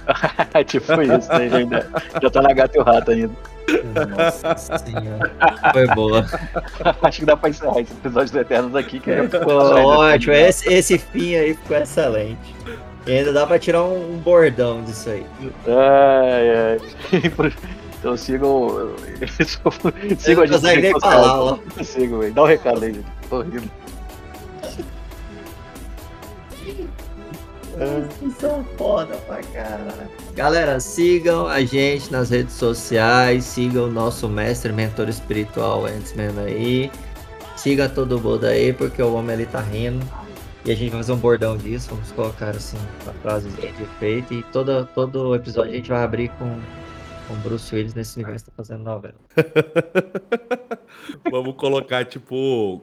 tipo 0.66 1.02
isso, 1.02 1.30
né? 1.30 1.50
ainda, 1.54 1.88
já 2.20 2.30
tá 2.32 2.42
na 2.42 2.54
gata 2.54 2.76
e 2.76 2.82
o 2.82 2.84
rato 2.84 3.12
ainda. 3.12 3.36
Nossa 4.18 4.78
senhora. 4.78 5.32
Foi 5.72 5.88
boa. 5.88 6.26
Acho 7.02 7.20
que 7.20 7.26
dá 7.26 7.38
pra 7.38 7.50
encerrar 7.50 7.80
esse 7.80 7.94
episódio 7.94 8.32
do 8.32 8.40
Eternos 8.40 8.76
aqui, 8.76 9.00
que 9.00 9.12
é 9.12 9.28
Ficou 9.28 9.54
ótimo. 9.86 10.34
Esse, 10.34 10.72
esse 10.72 10.98
fim 10.98 11.36
aí 11.36 11.54
ficou 11.54 11.78
excelente. 11.78 12.56
E 13.06 13.12
ainda 13.12 13.34
dá 13.34 13.46
pra 13.48 13.58
tirar 13.58 13.84
um, 13.84 14.14
um 14.14 14.18
bordão 14.18 14.84
disso 14.84 15.10
aí. 15.10 15.26
Ai, 15.68 16.80
ai. 17.14 17.52
Então 18.00 18.16
sigam. 18.16 18.96
sigam 20.18 20.44
a 20.44 20.48
gente. 20.48 20.56
consegue 20.56 20.82
nem 20.82 21.00
falar. 21.02 21.60
Sigam, 21.84 22.20
velho. 22.20 22.34
Dá 22.34 22.44
um 22.44 22.46
recado 22.46 22.86
aí, 22.86 22.94
gente. 22.94 23.06
Tô 23.30 23.42
rindo. 23.42 23.70
Vocês 27.80 28.34
são 28.38 28.64
foda 28.78 29.16
pra 29.26 29.42
caralho. 29.42 30.10
Galera, 30.36 30.82
sigam 30.82 31.48
a 31.48 31.62
gente 31.62 32.12
nas 32.12 32.30
redes 32.30 32.54
sociais, 32.54 33.46
sigam 33.46 33.86
o 33.86 33.92
nosso 33.92 34.28
mestre 34.28 34.74
mentor 34.74 35.08
espiritual 35.08 35.86
Antsman 35.86 36.38
aí. 36.46 36.92
Siga 37.56 37.88
todo 37.88 38.20
mundo 38.20 38.46
aí, 38.46 38.74
porque 38.74 39.02
o 39.02 39.14
homem 39.14 39.34
ali 39.34 39.46
tá 39.46 39.62
rindo. 39.62 40.06
E 40.66 40.72
a 40.72 40.76
gente 40.76 40.90
vai 40.90 41.00
fazer 41.00 41.14
um 41.14 41.18
bordão 41.18 41.58
disso, 41.58 41.90
vamos 41.92 42.12
colocar 42.12 42.50
assim, 42.50 42.78
uma 43.04 43.14
frase 43.14 43.50
de 43.50 43.66
efeito. 43.66 44.34
E 44.34 44.44
todo, 44.44 44.86
todo 44.94 45.34
episódio 45.34 45.72
a 45.72 45.76
gente 45.76 45.90
vai 45.90 46.04
abrir 46.04 46.30
com, 46.32 46.60
com 47.30 47.36
Bruce 47.36 47.74
Willis 47.74 47.94
nesse 47.94 48.18
universo 48.18 48.48
tá 48.48 48.52
fazendo 48.58 48.84
novela. 48.84 49.16
Vamos 51.32 51.56
colocar, 51.56 52.04
tipo, 52.04 52.82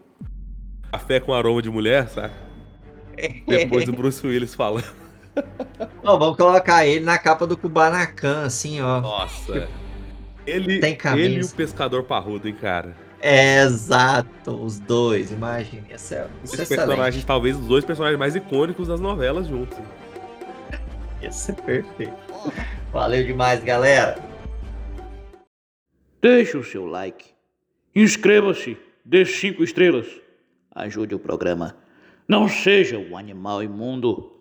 café 0.90 1.20
com 1.20 1.34
aroma 1.34 1.60
de 1.60 1.68
mulher, 1.68 2.08
sabe? 2.08 2.45
Depois 3.46 3.88
o 3.88 3.92
Bruce 3.92 4.26
Willis 4.26 4.54
falando. 4.54 4.84
Vamos 6.02 6.36
colocar 6.36 6.86
ele 6.86 7.04
na 7.04 7.18
capa 7.18 7.46
do 7.46 7.56
Kubanacan, 7.56 8.44
assim, 8.44 8.80
ó. 8.80 9.00
Nossa. 9.00 9.68
Ele, 10.46 10.78
Tem 10.78 10.94
camisa. 10.94 11.26
ele 11.26 11.40
e 11.40 11.44
o 11.44 11.50
pescador 11.50 12.04
parrudo, 12.04 12.48
hein, 12.48 12.54
cara? 12.58 12.96
É, 13.20 13.62
exato, 13.62 14.52
os 14.62 14.78
dois, 14.78 15.32
imagine. 15.32 15.82
Isso 15.92 16.14
é, 16.14 16.18
isso 16.18 16.24
é 16.24 16.28
Esses 16.44 16.60
excelente. 16.60 16.86
personagens, 16.86 17.24
talvez 17.24 17.56
os 17.56 17.66
dois 17.66 17.84
personagens 17.84 18.18
mais 18.18 18.36
icônicos 18.36 18.88
das 18.88 19.00
novelas 19.00 19.46
juntos. 19.48 19.76
Isso 21.20 21.50
é 21.50 21.54
perfeito. 21.54 22.12
Valeu 22.92 23.24
demais, 23.24 23.62
galera. 23.64 24.18
Deixe 26.22 26.56
o 26.56 26.62
seu 26.64 26.86
like. 26.86 27.26
Inscreva-se. 27.94 28.76
Dê 29.04 29.24
cinco 29.24 29.62
estrelas. 29.64 30.06
Ajude 30.74 31.14
o 31.14 31.18
programa. 31.18 31.76
Não 32.28 32.48
seja 32.48 32.98
um 32.98 33.16
animal 33.16 33.62
imundo. 33.62 34.32